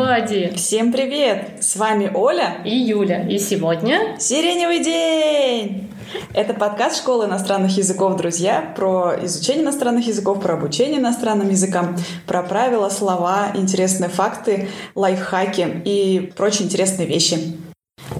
everybody! 0.00 0.54
Всем 0.54 0.92
привет! 0.92 1.62
С 1.62 1.76
вами 1.76 2.10
Оля 2.14 2.58
и 2.64 2.74
Юля. 2.74 3.28
И 3.28 3.38
сегодня... 3.38 4.16
Сиреневый 4.18 4.82
день! 4.82 5.90
Это 6.32 6.54
подкаст 6.54 6.96
школы 6.96 7.26
иностранных 7.26 7.76
языков 7.76 8.16
«Друзья» 8.16 8.72
про 8.74 9.14
изучение 9.22 9.62
иностранных 9.62 10.06
языков, 10.06 10.40
про 10.40 10.54
обучение 10.54 11.00
иностранным 11.00 11.50
языкам, 11.50 11.96
про 12.26 12.42
правила, 12.42 12.88
слова, 12.88 13.52
интересные 13.54 14.08
факты, 14.08 14.68
лайфхаки 14.94 15.82
и 15.84 16.32
прочие 16.34 16.66
интересные 16.66 17.06
вещи. 17.06 17.56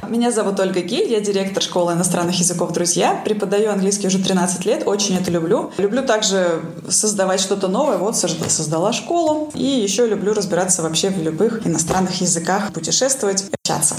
Меня 0.09 0.31
зовут 0.31 0.59
Ольга 0.61 0.81
Гиль, 0.81 1.11
я 1.11 1.21
директор 1.21 1.63
школы 1.63 1.93
иностранных 1.93 2.39
языков 2.39 2.73
«Друзья». 2.73 3.21
Преподаю 3.25 3.71
английский 3.71 4.07
уже 4.07 4.19
13 4.19 4.65
лет, 4.65 4.83
очень 4.87 5.17
это 5.17 5.31
люблю. 5.31 5.73
Люблю 5.79 6.03
также 6.03 6.63
создавать 6.89 7.41
что-то 7.41 7.69
новое, 7.69 7.97
вот 7.97 8.17
создала 8.17 8.93
школу. 8.93 9.51
И 9.55 9.63
еще 9.63 10.07
люблю 10.07 10.35
разбираться 10.35 10.83
вообще 10.83 11.11
в 11.11 11.23
любых 11.23 11.67
иностранных 11.67 12.21
языках, 12.21 12.73
путешествовать, 12.73 13.45
общаться. 13.53 13.97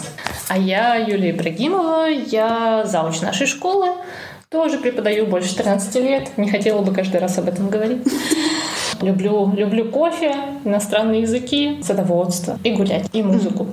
А 0.47 0.57
я 0.57 0.95
Юлия 0.95 1.31
Ибрагимова, 1.31 2.07
я 2.07 2.85
зауч 2.85 3.21
нашей 3.21 3.47
школы. 3.47 3.87
Тоже 4.49 4.79
преподаю 4.79 5.27
больше 5.27 5.55
13 5.55 5.95
лет. 5.95 6.37
Не 6.37 6.49
хотела 6.49 6.81
бы 6.81 6.93
каждый 6.93 7.21
раз 7.21 7.37
об 7.37 7.47
этом 7.47 7.69
говорить. 7.69 8.05
Люблю, 9.01 9.53
люблю 9.55 9.85
кофе, 9.89 10.35
иностранные 10.65 11.21
языки, 11.21 11.81
садоводство 11.83 12.59
и 12.63 12.71
гулять, 12.71 13.07
и 13.13 13.23
музыку. 13.23 13.67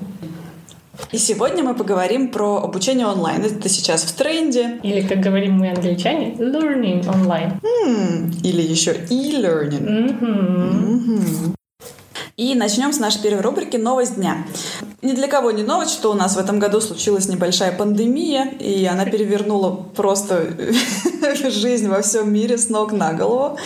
И 1.13 1.19
сегодня 1.19 1.63
мы 1.63 1.75
поговорим 1.75 2.29
про 2.29 2.59
обучение 2.59 3.07
онлайн. 3.07 3.43
Это 3.45 3.69
сейчас 3.69 4.03
в 4.03 4.15
тренде. 4.15 4.79
Или, 4.83 5.07
как 5.07 5.21
говорим 5.21 5.55
мы, 5.55 5.71
англичане, 5.71 6.35
learning 6.35 7.05
online. 7.05 7.61
Mm, 7.63 8.41
или 8.43 8.63
еще 8.63 8.93
e-learning. 9.09 10.21
Mm-hmm. 10.21 11.09
Mm-hmm. 11.09 11.55
И 12.37 12.55
начнем 12.55 12.93
с 12.93 12.99
нашей 12.99 13.23
первой 13.23 13.41
рубрики 13.41 13.77
«Новость 13.77 14.17
дня». 14.17 14.45
Ни 15.01 15.13
для 15.13 15.29
кого 15.29 15.53
не 15.53 15.63
новость, 15.63 15.93
что 15.93 16.11
у 16.11 16.15
нас 16.15 16.35
в 16.35 16.41
этом 16.41 16.59
году 16.59 16.81
случилась 16.81 17.29
небольшая 17.29 17.71
пандемия, 17.71 18.51
и 18.59 18.85
она 18.85 19.05
перевернула 19.05 19.71
просто 19.95 20.57
жизнь 21.51 21.87
во 21.87 22.03
всем 22.03 22.33
мире 22.33 22.59
с 22.59 22.69
ног 22.69 22.91
на 22.91 23.13
голову. 23.13 23.59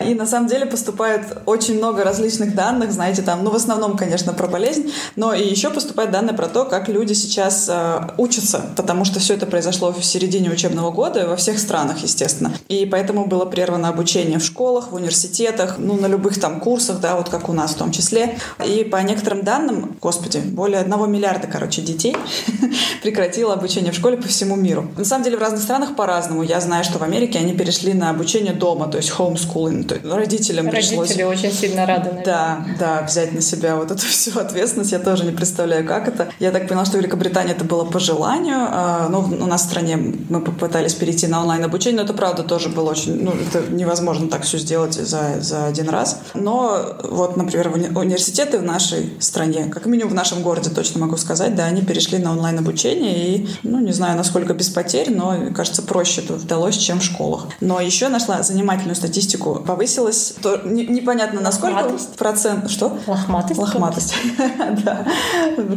И 0.00 0.14
на 0.14 0.26
самом 0.26 0.48
деле 0.48 0.66
поступает 0.66 1.42
очень 1.46 1.76
много 1.76 2.02
различных 2.02 2.56
данных, 2.56 2.90
знаете, 2.90 3.22
там, 3.22 3.44
ну, 3.44 3.50
в 3.50 3.54
основном, 3.54 3.96
конечно, 3.96 4.32
про 4.32 4.48
болезнь, 4.48 4.92
но 5.14 5.32
и 5.32 5.48
еще 5.48 5.70
поступают 5.70 6.10
данные 6.10 6.34
про 6.34 6.48
то, 6.48 6.64
как 6.64 6.88
люди 6.88 7.12
сейчас 7.12 7.68
э, 7.68 8.00
учатся, 8.16 8.60
потому 8.74 9.04
что 9.04 9.20
все 9.20 9.34
это 9.34 9.46
произошло 9.46 9.92
в 9.92 10.04
середине 10.04 10.50
учебного 10.50 10.90
года 10.90 11.28
во 11.28 11.36
всех 11.36 11.60
странах, 11.60 11.98
естественно. 11.98 12.52
И 12.68 12.84
поэтому 12.84 13.26
было 13.26 13.44
прервано 13.44 13.90
обучение 13.90 14.40
в 14.40 14.44
школах, 14.44 14.90
в 14.90 14.96
университетах, 14.96 15.76
ну, 15.78 15.94
на 15.94 16.06
любых 16.06 16.40
там 16.40 16.58
курсах, 16.58 16.98
да, 16.98 17.14
вот 17.14 17.28
как 17.28 17.48
у 17.48 17.52
нас 17.52 17.74
в 17.74 17.76
том 17.76 17.92
числе. 17.92 18.40
И 18.66 18.82
по 18.82 18.96
некоторым 18.96 19.44
данным, 19.44 19.96
господи, 20.00 20.38
более 20.38 20.79
одного 20.80 21.06
миллиарда, 21.06 21.46
короче, 21.46 21.82
детей 21.82 22.16
прекратило 23.02 23.54
обучение 23.54 23.92
в 23.92 23.94
школе 23.94 24.16
по 24.16 24.28
всему 24.28 24.56
миру. 24.56 24.90
На 24.96 25.04
самом 25.04 25.24
деле 25.24 25.36
в 25.36 25.40
разных 25.40 25.62
странах 25.62 25.96
по-разному. 25.96 26.42
Я 26.42 26.60
знаю, 26.60 26.84
что 26.84 26.98
в 26.98 27.02
Америке 27.02 27.38
они 27.38 27.52
перешли 27.52 27.94
на 27.94 28.10
обучение 28.10 28.52
дома, 28.52 28.88
то 28.88 28.96
есть 28.96 29.10
homeschooling. 29.10 29.84
То 29.84 29.94
есть 29.94 30.06
родителям 30.06 30.66
Родители 30.66 30.96
пришлось... 30.96 31.16
очень 31.24 31.52
сильно 31.52 31.86
рады, 31.86 32.10
наверное. 32.10 32.24
Да, 32.24 32.66
да, 32.78 33.02
взять 33.06 33.32
на 33.32 33.40
себя 33.40 33.76
вот 33.76 33.90
эту 33.90 34.00
всю 34.06 34.38
ответственность. 34.38 34.92
Я 34.92 34.98
тоже 34.98 35.24
не 35.24 35.32
представляю, 35.32 35.86
как 35.86 36.08
это. 36.08 36.28
Я 36.38 36.50
так 36.50 36.68
поняла, 36.68 36.84
что 36.84 36.96
в 36.96 37.00
Великобритании 37.00 37.52
это 37.52 37.64
было 37.64 37.84
по 37.84 37.98
желанию. 37.98 38.58
А, 38.70 39.08
ну, 39.08 39.20
у 39.20 39.46
нас 39.46 39.62
в 39.62 39.64
стране 39.66 39.96
мы 39.96 40.40
попытались 40.40 40.94
перейти 40.94 41.26
на 41.26 41.40
онлайн-обучение, 41.40 41.98
но 41.98 42.04
это, 42.04 42.14
правда, 42.14 42.42
тоже 42.42 42.68
было 42.68 42.90
очень... 42.90 43.22
Ну, 43.22 43.32
это 43.32 43.72
невозможно 43.72 44.28
так 44.28 44.42
все 44.42 44.58
сделать 44.58 44.94
за, 44.94 45.40
за 45.40 45.66
один 45.66 45.88
раз. 45.88 46.20
Но 46.34 46.96
вот, 47.02 47.36
например, 47.36 47.68
университеты 47.96 48.58
в 48.58 48.62
нашей 48.62 49.12
стране, 49.20 49.64
как 49.66 49.86
минимум 49.86 50.12
в 50.12 50.14
нашем 50.14 50.42
городе, 50.42 50.69
это 50.70 50.80
точно 50.80 51.00
могу 51.00 51.16
сказать, 51.16 51.54
да, 51.54 51.66
они 51.66 51.82
перешли 51.82 52.18
на 52.18 52.32
онлайн-обучение, 52.32 53.36
и, 53.36 53.48
ну, 53.62 53.80
не 53.80 53.92
знаю, 53.92 54.16
насколько 54.16 54.54
без 54.54 54.68
потерь, 54.68 55.10
но, 55.10 55.50
кажется, 55.54 55.82
проще 55.82 56.22
это 56.22 56.34
удалось, 56.34 56.76
чем 56.76 57.00
в 57.00 57.04
школах. 57.04 57.46
Но 57.60 57.80
еще 57.80 58.08
нашла 58.08 58.42
занимательную 58.42 58.94
статистику. 58.94 59.62
Повысилась, 59.66 60.34
то, 60.42 60.60
не, 60.64 60.86
непонятно 60.86 61.40
насколько 61.40 61.76
Лохматость. 61.76 62.16
процент... 62.16 62.70
Что? 62.70 62.96
Лохматость. 63.06 63.60
Лохматость, 63.60 64.14
да. 64.84 65.06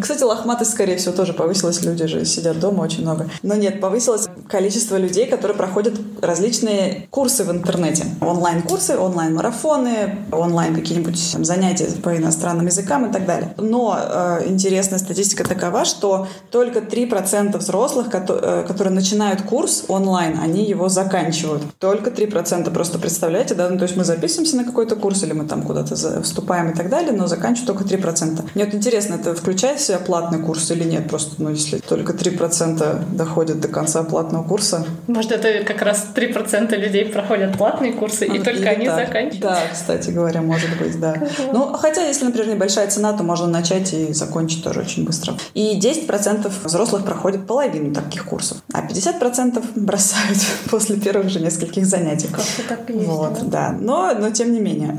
Кстати, 0.02 0.24
лохматость, 0.24 0.72
скорее 0.72 0.98
всего, 0.98 1.14
тоже 1.14 1.34
повысилась. 1.34 1.81
Люди 1.84 2.06
же 2.06 2.25
сидят 2.25 2.60
дома 2.60 2.81
очень 2.81 3.02
много. 3.02 3.30
Но 3.42 3.56
нет, 3.56 3.81
повысилось 3.81 4.28
количество 4.48 4.98
людей, 4.98 5.28
которые 5.28 5.58
проходят 5.58 5.94
различные 6.22 7.08
курсы 7.10 7.44
в 7.44 7.52
интернете. 7.52 8.06
Онлайн-курсы, 8.22 8.98
онлайн-марафоны, 8.98 10.25
онлайн 10.31 10.75
какие-нибудь 10.75 11.18
занятия 11.18 11.88
по 12.02 12.16
иностранным 12.16 12.68
языкам 12.68 13.10
и 13.10 13.14
так 13.14 13.25
далее. 13.25 13.54
Но 13.58 13.98
э, 14.00 14.44
интересно 14.48 14.82
интересная 14.83 14.99
статистика 14.99 15.44
такова, 15.44 15.85
что 15.85 16.27
только 16.51 16.79
3% 16.79 17.57
взрослых, 17.57 18.07
э, 18.11 18.66
которые 18.67 18.94
начинают 18.94 19.41
курс 19.44 19.85
онлайн, 19.88 20.39
они 20.44 20.66
его 20.66 20.89
заканчивают. 20.89 21.63
Только 21.79 22.09
3%. 22.09 22.73
Просто 22.73 22.99
представляете, 22.99 23.55
да? 23.55 23.69
Ну, 23.69 23.77
то 23.77 23.83
есть 23.83 23.95
мы 23.95 24.03
записываемся 24.03 24.57
на 24.57 24.66
какой-то 24.66 24.95
курс 24.95 25.23
или 25.23 25.33
мы 25.33 25.45
там 25.45 25.63
куда-то 25.63 25.95
вступаем 26.21 26.71
и 26.71 26.75
так 26.75 26.89
далее, 26.89 27.13
но 27.13 27.27
заканчивают 27.27 27.67
только 27.67 27.83
3%. 27.85 28.41
Мне 28.55 28.66
вот 28.66 28.73
интересно, 28.73 29.16
это 29.16 29.33
включает 29.33 29.79
в 29.79 29.83
себя 29.83 29.99
платный 29.99 30.39
курс 30.39 30.71
или 30.71 30.83
нет? 30.83 31.09
Просто, 31.09 31.35
ну, 31.38 31.50
если 31.50 31.77
только 31.77 32.13
3% 32.13 33.15
доходят 33.15 33.61
до 33.61 33.67
конца 33.67 34.03
платного 34.03 34.44
курса. 34.44 34.85
Может, 35.07 35.31
это 35.31 35.63
как 35.63 35.81
раз 35.81 36.07
3% 36.13 36.75
людей 36.75 37.05
проходят 37.05 37.57
платные 37.57 37.94
курсы, 37.94 38.25
и 38.25 38.39
только 38.39 38.69
они 38.69 38.85
так. 38.85 39.07
заканчивают? 39.07 39.41
Да, 39.41 39.59
кстати 39.71 40.09
говоря, 40.09 40.41
может 40.41 40.77
быть, 40.77 41.00
да. 41.00 41.15
Ну, 41.53 41.73
хотя, 41.73 42.05
если, 42.05 42.25
например, 42.25 42.55
небольшая 42.55 42.88
цена, 42.88 43.13
то 43.13 43.23
можно 43.23 43.47
начать 43.53 43.94
и 43.94 44.11
закончить 44.13 44.63
тоже 44.73 44.85
очень 44.85 45.06
быстро. 45.06 45.35
И 45.53 45.79
10% 45.79 46.51
взрослых 46.63 47.06
проходят 47.06 47.45
половину 47.47 47.94
таких 47.94 48.25
курсов, 48.25 48.57
а 48.73 48.85
50% 48.85 49.63
бросают 49.75 50.39
после 50.69 50.97
первых 50.97 51.29
же 51.29 51.39
нескольких 51.39 51.85
занятий. 51.85 52.28
Как-то 52.28 52.63
так 52.67 52.89
и 52.89 52.94
есть, 52.94 53.07
вот, 53.07 53.33
да. 53.50 53.69
да. 53.69 53.78
Но, 53.79 54.13
но 54.19 54.29
тем 54.31 54.51
не 54.51 54.59
менее, 54.59 54.97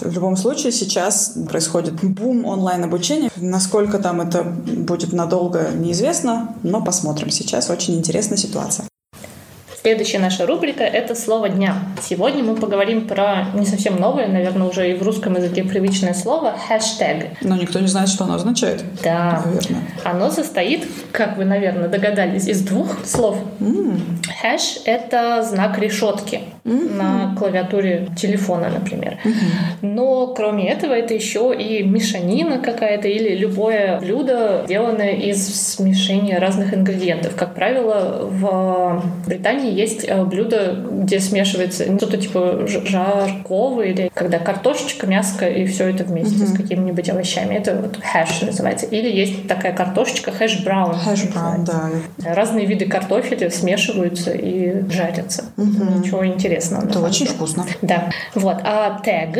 в 0.00 0.12
любом 0.12 0.36
случае 0.36 0.72
сейчас 0.72 1.34
происходит 1.48 1.94
бум 2.02 2.44
онлайн-обучения. 2.44 3.30
Насколько 3.36 3.98
там 3.98 4.20
это 4.20 4.42
будет 4.44 5.12
надолго, 5.12 5.70
неизвестно, 5.74 6.54
но 6.62 6.82
посмотрим. 6.82 7.30
Сейчас 7.30 7.70
очень 7.70 7.96
интересная 7.96 8.38
ситуация. 8.38 8.86
Следующая 9.80 10.18
наша 10.18 10.44
рубрика— 10.44 10.82
это 10.84 11.14
слово 11.14 11.48
дня. 11.48 11.76
Сегодня 12.02 12.42
мы 12.42 12.56
поговорим 12.56 13.06
про 13.06 13.46
не 13.54 13.64
совсем 13.64 13.94
новое, 13.96 14.26
наверное, 14.26 14.66
уже 14.66 14.90
и 14.90 14.94
в 14.94 15.04
русском 15.04 15.36
языке 15.36 15.62
привычное 15.62 16.14
слово— 16.14 16.54
хэштег. 16.68 17.26
Но 17.42 17.54
никто 17.54 17.78
не 17.78 17.86
знает, 17.86 18.08
что 18.08 18.24
оно 18.24 18.34
означает. 18.34 18.82
Да. 19.04 19.44
Наверное. 19.46 19.82
Оно 20.02 20.30
состоит, 20.30 20.88
как 21.12 21.36
вы, 21.36 21.44
наверное, 21.44 21.88
догадались, 21.88 22.48
из 22.48 22.62
двух 22.62 23.06
слов. 23.06 23.38
Mm. 23.60 24.00
Хэш— 24.42 24.80
это 24.84 25.44
знак 25.44 25.78
решетки 25.78 26.40
mm-hmm. 26.64 26.96
на 26.96 27.36
клавиатуре 27.38 28.08
телефона, 28.16 28.70
например. 28.70 29.18
Mm-hmm. 29.24 29.32
Но 29.82 30.34
кроме 30.34 30.72
этого 30.72 30.92
это 30.92 31.14
еще 31.14 31.54
и 31.56 31.84
мешанина 31.84 32.58
какая-то 32.58 33.06
или 33.06 33.36
любое 33.36 34.00
блюдо, 34.00 34.62
сделанное 34.64 35.12
из 35.12 35.74
смешения 35.74 36.40
разных 36.40 36.74
ингредиентов. 36.74 37.36
Как 37.36 37.54
правило, 37.54 38.28
в 38.28 39.04
Британии 39.26 39.67
есть 39.70 40.04
э, 40.06 40.24
блюдо, 40.24 40.84
где 40.90 41.20
смешивается 41.20 41.84
что-то 41.96 42.16
типа 42.16 42.66
жаркого 42.66 43.82
или 43.82 44.10
когда 44.14 44.38
картошечка, 44.38 45.06
мяско 45.06 45.48
и 45.48 45.66
все 45.66 45.88
это 45.88 46.04
вместе 46.04 46.36
mm-hmm. 46.36 46.54
с 46.54 46.56
какими-нибудь 46.56 47.08
овощами. 47.10 47.54
Это 47.54 47.76
вот 47.76 47.98
хэш 48.02 48.42
называется. 48.42 48.86
Или 48.86 49.10
есть 49.10 49.48
такая 49.48 49.72
картошечка 49.72 50.32
хэш 50.32 50.64
браун. 50.64 50.94
Хэш 50.94 51.24
браун, 51.32 51.64
да. 51.64 51.90
Разные 52.24 52.66
виды 52.66 52.86
картофеля 52.86 53.50
смешиваются 53.50 54.32
и 54.32 54.88
жарятся. 54.90 55.44
Mm-hmm. 55.56 55.98
Ничего 55.98 56.26
интересного. 56.26 56.86
Это 56.86 57.00
очень 57.00 57.26
вкусно. 57.26 57.66
Да. 57.82 58.10
Вот. 58.34 58.58
А 58.64 59.00
тег 59.04 59.38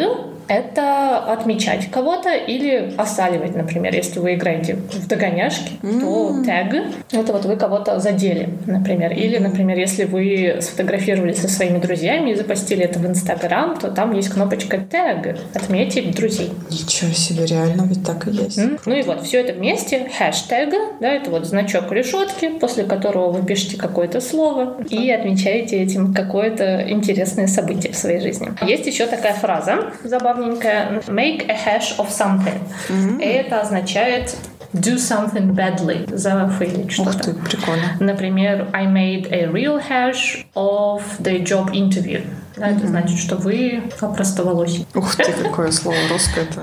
это 0.49 1.19
отмечать 1.19 1.91
кого-то 1.91 2.35
или 2.35 2.95
осаливать, 2.97 3.55
например, 3.55 3.95
если 3.95 4.19
вы 4.19 4.35
играете 4.35 4.75
в 4.75 5.07
догоняшки, 5.07 5.73
mm-hmm. 5.83 6.01
то 6.01 6.45
тег— 6.45 6.85
это 7.13 7.33
вот 7.33 7.45
вы 7.45 7.57
кого-то 7.57 7.99
задели, 8.01 8.49
например. 8.67 9.13
Или, 9.13 9.39
например, 9.39 9.79
если 9.79 10.05
вы 10.05 10.57
сфотографировались 10.61 11.39
со 11.39 11.49
своими 11.49 11.79
друзьями 11.79 12.31
и 12.31 12.35
запостили 12.35 12.85
это 12.85 12.99
в 12.99 13.07
Инстаграм, 13.07 13.77
то 13.79 13.91
там 13.91 14.13
есть 14.15 14.31
кнопочка 14.31 14.79
тег— 14.79 15.39
отметить 15.55 16.15
друзей. 16.17 16.51
Ничего 16.71 17.13
себе, 17.13 17.47
реально 17.47 17.83
ведь 17.83 18.05
так 18.05 18.27
и 18.27 18.31
есть. 18.31 18.59
Mm-hmm. 18.59 18.81
Ну 18.87 18.95
и 18.95 19.03
вот, 19.03 19.23
все 19.23 19.41
это 19.41 19.53
вместе, 19.53 20.11
хэштег, 20.19 20.75
да, 21.01 21.09
это 21.09 21.31
вот 21.31 21.47
значок 21.47 21.93
решетки, 21.93 22.49
после 22.49 22.85
которого 22.85 23.31
вы 23.31 23.47
пишете 23.47 23.77
какое-то 23.77 24.21
слово 24.21 24.77
и 24.89 25.11
отмечаете 25.11 25.83
этим 25.83 26.15
какое-то 26.15 26.91
интересное 26.91 27.47
событие 27.47 27.93
в 27.93 27.97
своей 27.97 28.21
жизни. 28.21 28.49
Есть 28.67 28.87
еще 28.87 29.07
такая 29.07 29.35
фраза 29.35 29.93
забавная, 30.05 30.38
забавненькое 30.38 31.02
make 31.08 31.50
a 31.50 31.54
hash 31.54 31.98
of 31.98 32.10
something. 32.10 32.60
Mm-hmm. 32.88 33.20
Это 33.22 33.62
означает 33.62 34.36
do 34.74 34.98
something 34.98 35.54
badly, 35.54 36.16
зафейлить 36.16 36.92
что-то. 36.92 37.10
Ух 37.10 37.22
ты, 37.22 37.34
прикольно. 37.34 37.96
Например, 38.00 38.68
I 38.74 38.86
made 38.86 39.32
a 39.32 39.48
real 39.52 39.80
hash 39.80 40.46
of 40.56 41.04
the 41.20 41.44
job 41.44 41.72
interview. 41.74 42.22
Да, 42.59 42.69
это 42.69 42.87
значит, 42.87 43.19
что 43.19 43.37
вы 43.37 43.83
опростоволосий. 44.01 44.87
Ух 44.95 45.15
ты, 45.17 45.33
какое 45.33 45.71
слово 45.71 45.97
русское-то. 46.11 46.63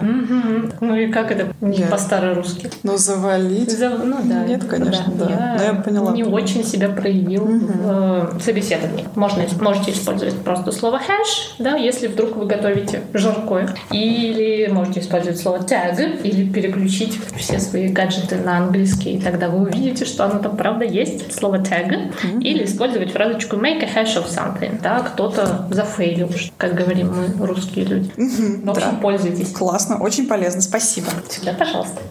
Ну 0.81 0.95
и 0.95 1.07
как 1.07 1.31
это 1.31 1.53
по-старорусски? 1.89 2.69
Ну, 2.83 2.97
завалить? 2.97 3.75
Ну 3.79 4.17
да. 4.23 4.45
Нет, 4.45 4.65
конечно, 4.65 5.11
да. 5.13 5.55
Но 5.57 5.63
я 5.63 5.73
поняла. 5.73 6.11
Не 6.11 6.23
очень 6.23 6.63
себя 6.63 6.89
проявил 6.89 7.45
в 7.45 8.41
собеседовании. 8.41 9.07
Можно, 9.15 9.43
можете 9.61 9.91
использовать 9.91 10.35
просто 10.39 10.71
слово 10.71 10.99
хэш, 10.99 11.55
да, 11.59 11.75
если 11.75 12.07
вдруг 12.07 12.35
вы 12.35 12.45
готовите 12.45 13.01
жаркое. 13.13 13.69
Или 13.91 14.67
можете 14.67 14.99
использовать 14.99 15.39
слово 15.39 15.57
tag, 15.57 16.21
или 16.23 16.49
переключить 16.49 17.19
все 17.35 17.59
свои 17.59 17.87
гаджеты 17.87 18.37
на 18.37 18.57
английский, 18.57 19.15
и 19.15 19.21
тогда 19.21 19.49
вы 19.49 19.61
увидите, 19.69 20.05
что 20.05 20.25
оно 20.25 20.39
там 20.39 20.57
правда 20.57 20.85
есть, 20.85 21.33
слово 21.33 21.57
tag. 21.57 22.13
Или 22.41 22.65
использовать 22.65 23.11
фразочку 23.11 23.55
make 23.55 23.83
a 23.83 23.87
hash 23.87 24.15
of 24.15 24.27
something, 24.27 24.81
да, 24.81 24.99
кто-то 24.99 25.67
зафейлил, 25.85 26.29
как 26.57 26.75
говорим 26.75 27.13
мы, 27.13 27.45
русские 27.45 27.85
люди. 27.85 28.11
В 28.15 28.69
общем, 28.69 28.91
да. 28.91 28.97
пользуйтесь. 29.01 29.51
Классно, 29.51 29.97
очень 29.99 30.27
полезно, 30.27 30.61
спасибо. 30.61 31.07
Всегда, 31.29 31.53
пожалуйста. 31.53 32.01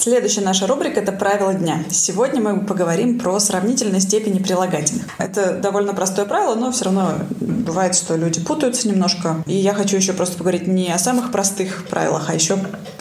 Следующая 0.00 0.40
наша 0.40 0.66
рубрика— 0.66 1.00
это 1.02 1.12
«Правила 1.12 1.52
дня». 1.52 1.84
Сегодня 1.90 2.40
мы 2.40 2.64
поговорим 2.64 3.18
про 3.18 3.38
сравнительные 3.38 4.00
степени 4.00 4.42
прилагательных. 4.42 5.04
Это 5.18 5.58
довольно 5.58 5.92
простое 5.92 6.24
правило, 6.24 6.54
но 6.54 6.72
все 6.72 6.86
равно 6.86 7.12
бывает, 7.38 7.94
что 7.94 8.16
люди 8.16 8.40
путаются 8.40 8.88
немножко. 8.88 9.44
И 9.46 9.54
я 9.54 9.74
хочу 9.74 9.96
еще 9.96 10.14
просто 10.14 10.38
поговорить 10.38 10.66
не 10.66 10.90
о 10.90 10.98
самых 10.98 11.30
простых 11.30 11.86
правилах, 11.86 12.30
а 12.30 12.34
еще 12.34 12.56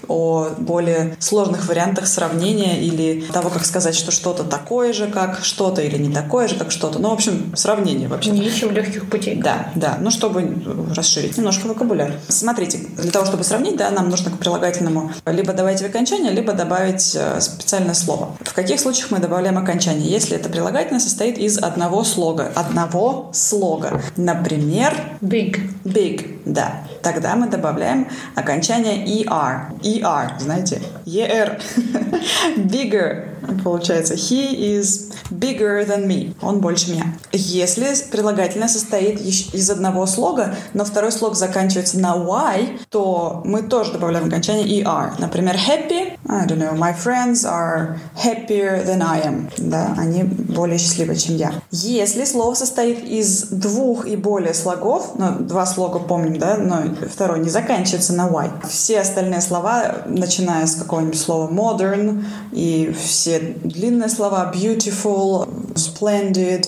о 0.09 0.49
более 0.57 1.15
сложных 1.19 1.67
вариантах 1.67 2.07
сравнения 2.07 2.81
или 2.81 3.21
того, 3.31 3.49
как 3.49 3.65
сказать, 3.65 3.95
что 3.95 4.11
что-то 4.11 4.43
такое 4.43 4.91
же, 4.91 5.07
как 5.07 5.39
что-то, 5.43 5.81
или 5.81 5.97
не 5.97 6.13
такое 6.13 6.47
же, 6.47 6.55
как 6.55 6.71
что-то. 6.71 6.99
Ну, 6.99 7.11
в 7.11 7.13
общем, 7.13 7.55
сравнение 7.55 8.09
вообще. 8.09 8.31
Не 8.31 8.41
ищем 8.41 8.71
легких 8.71 9.09
путей. 9.09 9.35
Да, 9.35 9.71
да. 9.75 9.97
Ну, 10.01 10.09
чтобы 10.09 10.63
расширить 10.95 11.37
немножко 11.37 11.67
вокабуляр. 11.67 12.13
Смотрите, 12.27 12.79
для 12.97 13.11
того, 13.11 13.25
чтобы 13.25 13.43
сравнить, 13.43 13.77
да, 13.77 13.89
нам 13.91 14.09
нужно 14.09 14.31
к 14.31 14.37
прилагательному 14.39 15.11
либо 15.27 15.53
добавить 15.53 15.81
окончание, 15.81 16.31
либо 16.31 16.53
добавить 16.53 16.88
э, 16.95 17.39
специальное 17.39 17.93
слово. 17.93 18.35
В 18.41 18.53
каких 18.53 18.79
случаях 18.79 19.11
мы 19.11 19.19
добавляем 19.19 19.57
окончание? 19.57 20.09
Если 20.09 20.35
это 20.35 20.49
прилагательное 20.49 20.99
состоит 20.99 21.37
из 21.37 21.57
одного 21.57 22.03
слога. 22.03 22.51
Одного 22.55 23.29
слога. 23.33 24.01
Например... 24.17 24.93
Big. 25.21 25.59
Big, 25.83 26.41
да. 26.45 26.83
Тогда 27.01 27.35
мы 27.35 27.47
добавляем 27.47 28.07
окончание 28.35 29.05
ER. 29.05 29.79
ER, 29.81 30.39
знаете, 30.39 30.81
ER. 31.05 31.61
Bigger, 32.57 33.38
получается. 33.63 34.13
He 34.13 34.77
is 34.77 35.11
bigger 35.29 35.85
than 35.85 36.07
me. 36.07 36.35
Он 36.41 36.59
больше 36.59 36.91
меня. 36.91 37.13
Если 37.31 37.87
прилагательное 38.11 38.67
состоит 38.67 39.21
из 39.21 39.69
одного 39.69 40.05
слога, 40.05 40.55
но 40.73 40.85
второй 40.85 41.11
слог 41.11 41.35
заканчивается 41.35 41.99
на 41.99 42.15
Y, 42.15 42.79
то 42.89 43.41
мы 43.45 43.61
тоже 43.61 43.93
добавляем 43.93 44.27
окончание 44.27 44.81
ER. 44.81 45.13
Например, 45.19 45.55
happy. 45.55 46.17
I 46.27 46.45
don't 46.45 46.57
know. 46.57 46.75
My 46.75 46.93
friends 46.93 47.45
are 47.45 47.99
happier 48.15 48.83
than 48.85 49.01
I 49.01 49.21
am. 49.21 49.49
Да, 49.57 49.93
они 49.97 50.23
более 50.23 50.77
счастливы, 50.77 51.15
чем 51.15 51.35
я. 51.35 51.53
Если 51.71 52.25
слово 52.25 52.53
состоит 52.55 53.03
из 53.03 53.49
двух 53.49 54.05
и 54.07 54.15
более 54.15 54.53
слогов, 54.53 55.11
ну, 55.15 55.39
два 55.39 55.65
слога 55.65 55.99
помним, 55.99 56.37
да, 56.37 56.57
но 56.57 56.83
второй 57.07 57.39
не 57.39 57.49
заканчивается 57.49 58.13
на 58.13 58.27
Y. 58.27 58.51
Все 58.67 59.01
остальные 59.01 59.41
слова, 59.41 60.03
начиная 60.05 60.65
с 60.65 60.75
какого-нибудь 60.75 61.19
слова 61.19 61.49
modern 61.49 62.25
и 62.51 62.95
все 62.99 63.28
длинные 63.37 64.09
слова 64.09 64.51
beautiful, 64.55 65.47
splendid, 65.75 66.67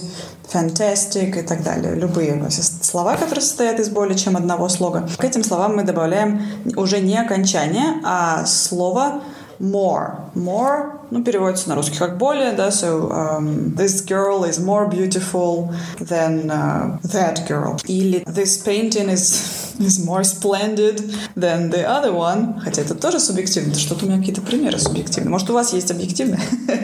fantastic 0.52 1.40
и 1.40 1.42
так 1.42 1.64
далее. 1.64 1.96
Любые 1.96 2.50
слова, 2.50 3.16
которые 3.16 3.42
состоят 3.42 3.80
из 3.80 3.90
более 3.90 4.18
чем 4.18 4.38
одного 4.38 4.70
слога. 4.70 5.08
К 5.18 5.24
этим 5.24 5.44
словам 5.44 5.78
мы 5.78 5.84
добавляем 5.84 6.42
уже 6.76 7.00
не 7.00 7.18
окончание, 7.18 8.02
а 8.04 8.46
слово 8.46 9.22
more. 9.60 10.32
More, 10.36 11.01
ну, 11.12 11.24
переводится 11.24 11.70
на 11.70 11.76
русский 11.76 11.98
как 11.98 12.18
более, 12.18 12.54
да, 12.54 12.70
so 12.70 13.12
um, 13.12 13.76
this 13.76 14.06
girl 14.06 14.44
is 14.44 14.60
more 14.60 14.90
beautiful 14.90 15.70
than 16.00 16.50
uh, 16.50 17.00
that 17.04 17.46
girl. 17.48 17.78
Или 17.86 18.24
this 18.26 18.58
painting 18.64 19.10
is, 19.10 19.76
is 19.78 20.04
more 20.06 20.24
splendid 20.24 21.14
than 21.36 21.70
the 21.70 21.86
other 21.86 22.14
one. 22.14 22.60
Хотя 22.62 22.82
это 22.82 22.96
тоже 22.96 23.20
субъективно. 23.20 23.76
Что-то 23.76 24.06
у 24.06 24.08
меня 24.08 24.20
какие-то 24.20 24.42
примеры 24.42 24.80
субъективные. 24.80 25.30
Может, 25.30 25.50
у 25.50 25.54
вас 25.54 25.74
есть 25.74 25.92
объективные? 25.92 26.40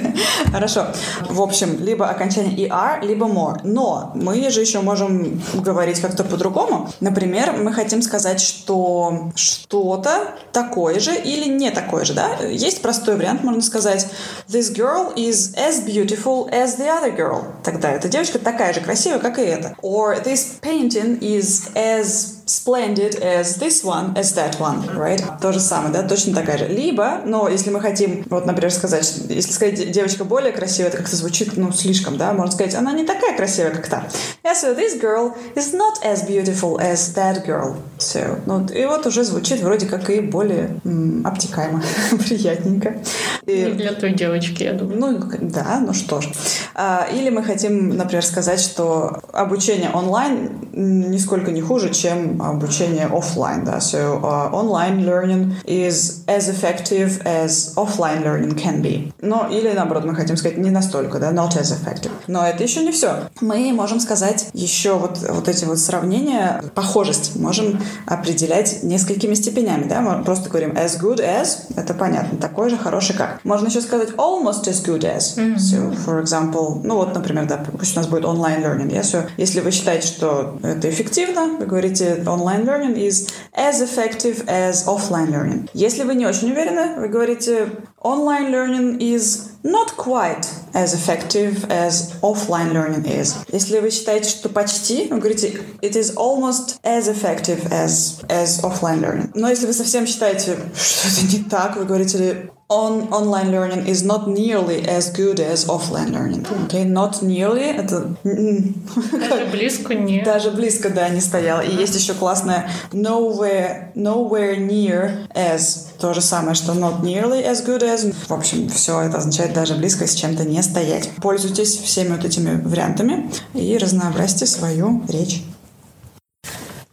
Хорошо. 0.52 0.88
В 1.30 1.42
общем, 1.42 1.82
либо 1.82 2.10
окончание 2.10 2.68
ER, 2.68 3.06
либо 3.06 3.28
more. 3.28 3.62
Но 3.64 4.12
мы 4.14 4.50
же 4.50 4.60
еще 4.60 4.82
можем 4.82 5.42
говорить 5.54 6.02
как-то 6.02 6.26
по-другому. 6.26 6.90
Например, 7.00 7.54
мы 7.54 7.72
хотим 7.72 8.02
сказать, 8.02 8.42
что 8.42 9.32
что-то 9.36 10.36
такое 10.52 11.00
же 11.00 11.16
или 11.16 11.48
не 11.48 11.72
такое 11.72 12.04
же, 12.04 12.14
да? 12.14 12.36
Есть 12.44 12.82
простой 12.82 13.16
вариант, 13.16 13.44
можно 13.44 13.62
сказать 13.62 14.08
This 14.49 14.71
girl 14.71 15.13
is 15.17 15.55
as 15.57 15.81
beautiful 15.81 16.49
as 16.53 16.77
the 16.77 16.89
other 16.89 17.11
girl. 17.11 17.55
Тогда 17.63 17.93
эта 17.93 18.09
девочка 18.09 18.39
такая 18.39 18.73
же 18.73 18.81
красивая, 18.81 19.19
как 19.19 19.39
и 19.39 19.43
эта. 19.43 19.77
Or 19.83 20.23
this 20.23 20.61
painting 20.61 21.19
is 21.21 21.71
as 21.75 22.36
splendid 22.48 23.22
as 23.22 23.60
this 23.60 23.84
one, 23.84 24.16
as 24.16 24.34
that 24.36 24.60
one, 24.60 24.88
right? 24.96 25.22
То 25.42 25.52
же 25.52 25.60
самое, 25.60 25.94
да, 25.94 26.04
точно 26.04 26.34
такая 26.34 26.58
же. 26.58 26.68
Либо, 26.68 27.22
но 27.26 27.48
если 27.50 27.70
мы 27.70 27.82
хотим, 27.82 28.26
вот, 28.30 28.46
например, 28.46 28.72
сказать, 28.72 29.14
если 29.30 29.52
сказать 29.52 29.92
девочка 29.92 30.24
более 30.24 30.52
красивая, 30.52 30.90
это 30.90 30.98
как-то 30.98 31.16
звучит, 31.16 31.58
ну, 31.58 31.72
слишком, 31.72 32.18
да, 32.18 32.34
можно 32.34 32.54
сказать, 32.54 32.74
она 32.76 32.94
не 32.94 33.06
такая 33.06 33.36
красивая, 33.36 33.72
как 33.72 33.88
та. 33.88 34.08
Yeah, 34.44 34.54
so 34.54 34.76
this 34.76 35.00
girl 35.00 35.34
is 35.56 35.74
not 35.74 36.02
as 36.04 36.26
beautiful 36.28 36.80
as 36.80 37.14
that 37.16 37.46
girl. 37.46 37.76
So, 38.00 38.40
ну, 38.46 38.66
и 38.66 38.86
вот 38.86 39.06
уже 39.06 39.24
звучит 39.24 39.62
вроде 39.62 39.86
как 39.86 40.10
и 40.10 40.22
более 40.22 40.80
м, 40.86 41.26
обтекаемо, 41.26 41.84
приятненько. 42.12 42.98
И, 43.46 43.64
не 43.64 43.72
для 43.72 43.94
той 43.94 44.14
девочки, 44.14 44.64
я 44.64 44.74
думаю. 44.74 45.00
Ну, 45.00 45.20
да, 45.42 45.82
ну 45.86 45.94
что 45.94 46.22
ж. 46.22 46.30
А, 46.76 47.08
или 47.12 47.30
мы 47.30 47.44
хотим, 47.44 47.90
например, 47.98 48.24
сказать, 48.24 48.60
что 48.60 49.22
обучение 49.34 49.90
онлайн 49.92 50.70
нисколько 50.72 51.52
не 51.52 51.62
хуже, 51.62 51.94
чем 51.94 52.37
обучение 52.42 53.08
офлайн, 53.08 53.64
да, 53.64 53.78
so 53.78 54.22
uh, 54.22 54.52
online 54.52 55.06
learning 55.06 55.56
is 55.66 56.24
as 56.28 56.50
effective 56.50 57.22
as 57.26 57.74
offline 57.76 58.24
learning 58.24 58.56
can 58.56 58.82
be. 58.82 59.12
Но 59.22 59.48
или 59.50 59.72
наоборот, 59.74 60.06
мы 60.06 60.16
хотим 60.16 60.38
сказать 60.38 60.58
не 60.58 60.72
настолько, 60.72 61.20
да, 61.20 61.32
not 61.32 61.58
as 61.58 61.74
effective. 61.74 62.12
Но 62.28 62.46
это 62.46 62.64
еще 62.64 62.84
не 62.84 62.92
все. 62.92 63.30
Мы 63.42 63.72
можем 63.74 64.00
сказать 64.00 64.50
еще 64.54 64.94
вот, 64.98 65.20
вот 65.30 65.48
эти 65.48 65.66
вот 65.66 65.80
сравнения, 65.80 66.64
похожесть 66.76 67.36
можем 67.36 67.82
определять 68.06 68.84
несколькими 68.84 69.34
степенями, 69.34 69.88
да, 69.88 70.02
мы 70.02 70.24
просто 70.24 70.50
говорим 70.50 70.72
as 70.72 71.00
good 71.00 71.20
as, 71.20 71.58
это 71.76 71.94
понятно, 71.94 72.38
такой 72.38 72.70
же 72.70 72.78
хороший 72.78 73.16
как. 73.16 73.44
Можно 73.44 73.68
еще 73.68 73.82
сказать 73.82 74.10
almost 74.18 74.66
as 74.66 74.84
good 74.84 75.04
as. 75.04 75.38
Mm-hmm. 75.38 75.56
So, 75.56 75.96
for 76.06 76.22
example, 76.22 76.82
ну 76.84 76.96
вот, 76.96 77.14
например, 77.14 77.48
да, 77.48 77.58
пусть 77.58 77.96
у 77.96 78.00
нас 78.00 78.08
будет 78.08 78.24
online 78.24 78.64
learning, 78.64 78.92
yeah? 78.92 79.02
so, 79.02 79.28
если 79.38 79.62
вы 79.62 79.72
считаете, 79.72 80.08
что 80.08 80.58
это 80.64 80.90
эффективно, 80.90 81.58
вы 81.60 81.66
говорите 81.66 82.16
online 82.27 82.65
learning 82.65 82.97
is 82.97 83.29
as 83.55 83.81
effective 83.81 84.45
as 84.49 84.87
offline 84.87 85.31
learning. 85.31 85.69
Если 85.75 86.05
вы 86.05 86.15
не 86.15 86.27
очень 86.27 86.53
уверены, 86.53 87.01
вы 87.01 87.09
говорите 87.09 87.69
online 88.03 88.51
learning 88.51 88.99
is 88.99 89.53
not 89.63 89.97
quite 89.97 90.47
as 90.75 90.95
effective 90.95 91.71
as 91.71 92.13
offline 92.23 92.73
learning 92.73 93.05
is. 93.05 93.35
Если 93.53 93.79
вы 93.79 93.91
считаете, 93.91 94.29
что 94.29 94.49
почти, 94.49 95.09
вы 95.09 95.19
говорите 95.19 95.61
it 95.81 95.97
is 95.97 96.17
almost 96.17 96.81
as 96.83 97.09
effective 97.09 97.71
as, 97.71 98.25
as 98.29 98.63
offline 98.63 99.01
learning. 99.01 99.31
Но 99.35 99.49
если 99.49 99.67
вы 99.67 99.73
совсем 99.73 100.07
считаете, 100.07 100.57
что 100.75 101.09
это 101.09 101.37
не 101.37 101.45
так, 101.45 101.77
вы 101.77 101.85
говорите 101.85 102.51
on 102.70 103.08
online 103.14 103.52
learning 103.52 103.88
is 103.88 104.04
not 104.04 104.28
nearly 104.28 104.86
as 104.88 105.10
good 105.10 105.40
as 105.40 105.66
offline 105.68 106.12
learning. 106.12 106.46
Okay, 106.66 106.84
not 106.84 107.22
nearly 107.22 107.64
это 107.64 108.16
даже 108.24 109.46
близко 109.52 109.96
не. 109.96 110.22
Даже 110.22 110.52
близко, 110.52 110.90
да, 110.90 111.08
не 111.10 111.22
стоял. 111.22 111.62
И 111.62 111.70
есть 111.70 111.96
еще 111.96 112.14
классное 112.14 112.70
nowhere, 112.92 113.94
nowhere 113.96 114.58
near 114.58 115.28
as 115.34 115.88
то 116.00 116.14
же 116.14 116.22
самое, 116.22 116.56
что 116.56 116.74
not 116.74 117.02
nearly 117.02 117.46
as 117.46 117.66
good 117.66 117.84
as. 117.84 118.14
В 118.28 118.34
общем, 118.34 118.70
все 118.70 119.02
это 119.02 119.18
означает 119.18 119.54
даже 119.54 119.76
близко 119.76 120.06
с 120.06 120.14
чем-то 120.14 120.44
не 120.44 120.62
стоять. 120.62 121.10
Пользуйтесь 121.22 121.78
всеми 121.78 122.10
вот 122.10 122.26
этими 122.26 122.62
вариантами 122.62 123.32
и 123.54 123.78
разнообразьте 123.78 124.46
свою 124.46 125.04
речь. 125.08 125.44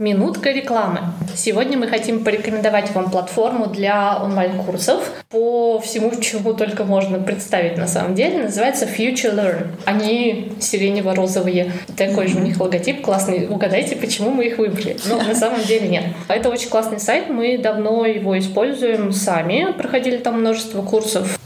Минутка 0.00 0.50
рекламы. 0.50 1.02
Сегодня 1.36 1.78
мы 1.78 1.86
хотим 1.86 2.24
порекомендовать 2.24 2.90
вам 2.90 3.12
платформу 3.12 3.68
для 3.68 4.18
онлайн-курсов 4.20 5.08
по 5.30 5.78
всему, 5.78 6.10
чему 6.20 6.52
только 6.54 6.82
можно 6.82 7.20
представить 7.20 7.78
на 7.78 7.86
самом 7.86 8.16
деле. 8.16 8.42
Называется 8.42 8.86
Future 8.86 9.36
Learn. 9.36 9.66
Они 9.84 10.52
сиренево-розовые. 10.58 11.70
Такой 11.96 12.26
же 12.26 12.38
у 12.38 12.40
них 12.40 12.60
логотип 12.60 13.02
классный. 13.02 13.46
Угадайте, 13.46 13.94
почему 13.94 14.30
мы 14.30 14.46
их 14.46 14.58
выбрали. 14.58 14.96
Но 15.08 15.22
на 15.22 15.34
самом 15.36 15.62
деле 15.62 15.86
нет. 15.86 16.04
Это 16.26 16.48
очень 16.48 16.70
классный 16.70 16.98
сайт. 16.98 17.30
Мы 17.30 17.56
давно 17.58 18.04
его 18.04 18.36
используем 18.36 19.12
сами. 19.12 19.72
Проходили 19.78 20.16
там 20.16 20.40
множество 20.40 20.82
курсов 20.82 21.38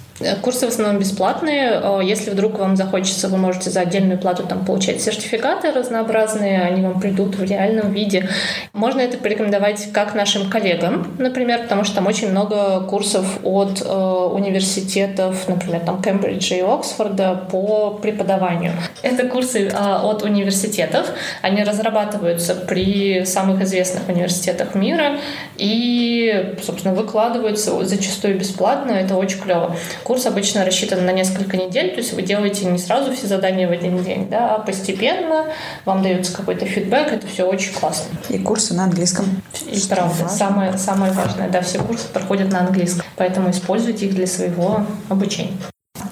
курсы 0.42 0.66
в 0.66 0.68
основном 0.70 0.98
бесплатные. 0.98 1.80
Э, 1.82 2.00
если 2.02 2.30
вдруг 2.30 2.58
вам 2.58 2.76
захочется, 2.76 3.28
вы 3.28 3.38
можете 3.38 3.70
за 3.70 3.80
отдельную 3.80 4.18
плату 4.18 4.44
там 4.44 4.64
получать 4.64 5.00
сертификаты 5.00 5.70
разнообразные, 5.72 6.62
они 6.62 6.82
вам 6.82 7.00
придут 7.00 7.36
в 7.36 7.44
реальном 7.44 7.92
виде. 7.92 8.28
Можно 8.72 9.00
это 9.00 9.18
порекомендовать 9.18 9.92
как 9.92 10.14
нашим 10.14 10.50
коллегам, 10.50 11.16
например, 11.18 11.62
потому 11.62 11.84
что 11.84 11.96
там 11.96 12.06
очень 12.06 12.30
много 12.30 12.80
курсов 12.80 13.38
от 13.42 13.82
э, 13.84 13.88
университетов, 13.88 15.48
например, 15.48 15.80
там 15.80 16.02
Кембриджа 16.02 16.56
и 16.56 16.60
Оксфорда 16.60 17.46
по 17.50 17.90
преподаванию. 17.90 18.72
Это 19.02 19.28
курсы 19.28 19.68
э, 19.68 19.70
от 19.72 20.22
университетов. 20.22 21.12
Они 21.42 21.62
разрабатываются 21.62 22.54
при 22.54 23.24
самых 23.24 23.62
известных 23.62 24.08
университетах 24.08 24.74
мира 24.74 25.18
и, 25.56 26.56
собственно, 26.62 26.94
выкладываются 26.94 27.84
зачастую 27.84 28.38
бесплатно. 28.38 28.92
Это 28.92 29.14
очень 29.16 29.40
клево. 29.40 29.76
Курс 30.08 30.24
обычно 30.24 30.64
рассчитан 30.64 31.04
на 31.04 31.12
несколько 31.12 31.58
недель, 31.58 31.90
то 31.90 31.98
есть 31.98 32.14
вы 32.14 32.22
делаете 32.22 32.64
не 32.64 32.78
сразу 32.78 33.12
все 33.12 33.26
задания 33.26 33.68
в 33.68 33.72
один 33.72 34.02
день, 34.02 34.30
да, 34.30 34.54
а 34.54 34.58
постепенно 34.58 35.44
вам 35.84 36.02
дается 36.02 36.34
какой-то 36.34 36.64
фидбэк, 36.64 37.12
это 37.12 37.26
все 37.26 37.44
очень 37.44 37.74
классно. 37.74 38.16
И 38.30 38.38
курсы 38.38 38.72
на 38.72 38.84
английском. 38.84 39.26
И 39.66 39.78
правда, 39.86 40.26
самое, 40.30 40.78
самое 40.78 41.12
важное, 41.12 41.50
да, 41.50 41.60
все 41.60 41.78
курсы 41.80 42.08
проходят 42.08 42.50
на 42.50 42.60
английском, 42.60 43.04
поэтому 43.16 43.50
используйте 43.50 44.06
их 44.06 44.14
для 44.14 44.26
своего 44.26 44.86
обучения. 45.10 45.52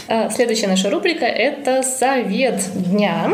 А, 0.08 0.30
следующая 0.30 0.68
наша 0.68 0.90
рубрика— 0.90 1.24
это 1.26 1.82
совет 1.82 2.60
дня. 2.74 3.30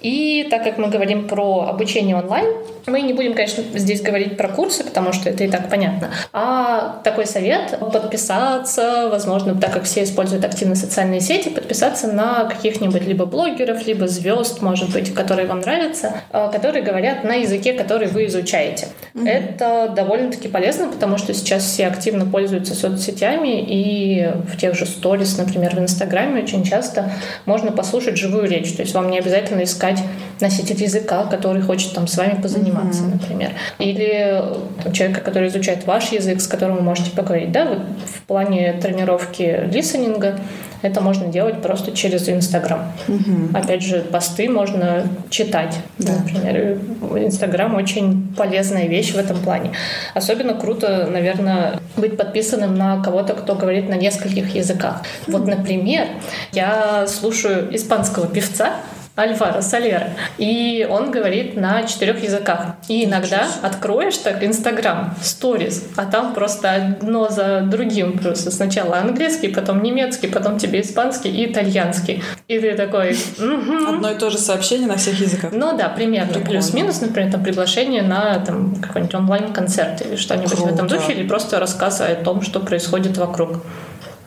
И 0.00 0.46
так 0.50 0.62
как 0.62 0.78
мы 0.78 0.88
говорим 0.88 1.26
про 1.26 1.66
обучение 1.68 2.16
онлайн, 2.16 2.46
мы 2.86 3.00
не 3.02 3.12
будем, 3.12 3.34
конечно, 3.34 3.64
здесь 3.74 4.00
говорить 4.00 4.36
про 4.36 4.48
курсы, 4.48 4.84
потому 4.84 5.12
что 5.12 5.28
это 5.28 5.42
и 5.42 5.48
так 5.48 5.68
понятно. 5.68 6.10
А 6.32 7.00
такой 7.02 7.26
совет— 7.26 7.76
подписаться, 7.92 9.08
возможно, 9.10 9.56
так 9.56 9.72
как 9.72 9.84
все 9.84 10.04
используют 10.04 10.44
активно 10.44 10.76
социальные 10.76 11.20
сети, 11.20 11.48
подписаться 11.48 12.06
на 12.06 12.44
каких-нибудь 12.44 13.04
либо 13.04 13.26
блогеров, 13.26 13.84
либо 13.86 14.06
звезд, 14.06 14.62
может 14.62 14.92
быть, 14.92 15.12
которые 15.12 15.48
вам 15.48 15.60
нравятся, 15.60 16.20
а, 16.30 16.48
которые 16.48 16.84
говорят 16.84 17.24
на 17.24 17.34
языке, 17.34 17.72
который 17.72 18.06
вы 18.06 18.26
изучаете. 18.26 18.88
Mm-hmm. 19.14 19.28
Это 19.28 19.92
довольно-таки 19.94 20.46
полезно, 20.46 20.88
потому 20.88 21.18
что 21.18 21.34
сейчас 21.34 21.64
все 21.64 21.88
активно 21.88 22.26
пользуются 22.26 22.74
соцсетями, 22.74 23.64
и 23.66 24.30
в 24.46 24.56
тех 24.56 24.74
же 24.76 24.86
сторис, 24.86 25.36
например, 25.36 25.74
в 25.74 25.78
Инстаграме 25.80 25.95
очень 26.42 26.64
часто 26.64 27.10
можно 27.46 27.72
послушать 27.72 28.16
живую 28.16 28.48
речь. 28.48 28.72
То 28.72 28.82
есть 28.82 28.94
вам 28.94 29.10
не 29.10 29.18
обязательно 29.18 29.62
искать 29.62 30.02
носитель 30.40 30.82
языка, 30.82 31.24
который 31.24 31.62
хочет 31.62 31.92
там 31.94 32.06
с 32.06 32.16
вами 32.16 32.40
позаниматься 32.40 32.66
заниматься, 32.66 33.02
mm-hmm. 33.02 33.12
например. 33.12 33.50
Или 33.78 34.42
там, 34.82 34.92
человека, 34.92 35.20
который 35.20 35.48
изучает 35.48 35.86
ваш 35.86 36.12
язык, 36.12 36.40
с 36.40 36.46
которым 36.46 36.76
вы 36.76 36.82
можете 36.82 37.10
поговорить. 37.10 37.52
Да, 37.52 37.66
вот 37.66 37.78
в 38.06 38.22
плане 38.22 38.74
тренировки 38.74 39.68
лисенинга 39.72 40.38
это 40.86 41.00
можно 41.00 41.26
делать 41.26 41.62
просто 41.62 41.92
через 41.92 42.28
Инстаграм. 42.28 42.92
Угу. 43.08 43.56
Опять 43.56 43.82
же, 43.82 44.00
посты 44.00 44.48
можно 44.48 45.04
читать. 45.30 45.76
Да. 45.98 46.12
Например, 46.14 46.78
Инстаграм 47.16 47.74
очень 47.74 48.34
полезная 48.36 48.86
вещь 48.86 49.12
в 49.12 49.18
этом 49.18 49.38
плане. 49.38 49.72
Особенно 50.14 50.54
круто, 50.54 51.08
наверное, 51.10 51.80
быть 51.96 52.16
подписанным 52.16 52.74
на 52.74 53.02
кого-то, 53.02 53.34
кто 53.34 53.54
говорит 53.54 53.88
на 53.88 53.94
нескольких 53.94 54.54
языках. 54.54 55.02
Вот, 55.26 55.46
например, 55.46 56.06
я 56.52 57.06
слушаю 57.06 57.74
испанского 57.74 58.26
певца, 58.26 58.76
Альваро 59.16 59.62
Солера. 59.62 60.10
И 60.38 60.86
он 60.88 61.10
говорит 61.10 61.56
на 61.56 61.82
четырех 61.84 62.22
языках. 62.22 62.76
И 62.88 63.04
иногда 63.04 63.48
откроешь 63.62 64.18
так 64.18 64.44
Инстаграм, 64.44 65.14
сторис, 65.22 65.84
а 65.96 66.04
там 66.04 66.34
просто 66.34 66.72
одно 66.72 67.28
за 67.28 67.62
другим 67.62 68.18
просто. 68.18 68.50
Сначала 68.50 68.98
английский, 68.98 69.48
потом 69.48 69.82
немецкий, 69.82 70.28
потом 70.28 70.58
тебе 70.58 70.82
испанский 70.82 71.30
и 71.30 71.50
итальянский. 71.50 72.22
И 72.48 72.58
ты 72.58 72.74
такой... 72.74 73.16
Одно 73.38 74.10
и 74.10 74.14
то 74.18 74.30
же 74.30 74.38
сообщение 74.38 74.86
на 74.86 74.96
всех 74.96 75.18
языках. 75.18 75.50
Ну 75.52 75.76
да, 75.76 75.88
примерно. 75.88 76.40
Плюс-минус, 76.40 77.00
например, 77.00 77.32
там 77.32 77.42
приглашение 77.42 78.02
на 78.02 78.38
там, 78.40 78.76
какой-нибудь 78.76 79.14
онлайн-концерт 79.14 80.06
или 80.06 80.16
что-нибудь 80.16 80.58
в 80.58 80.66
этом 80.66 80.86
духе, 80.86 81.12
или 81.12 81.26
просто 81.26 81.58
рассказ 81.58 82.00
о 82.00 82.14
том, 82.16 82.42
что 82.42 82.60
происходит 82.60 83.16
вокруг. 83.16 83.62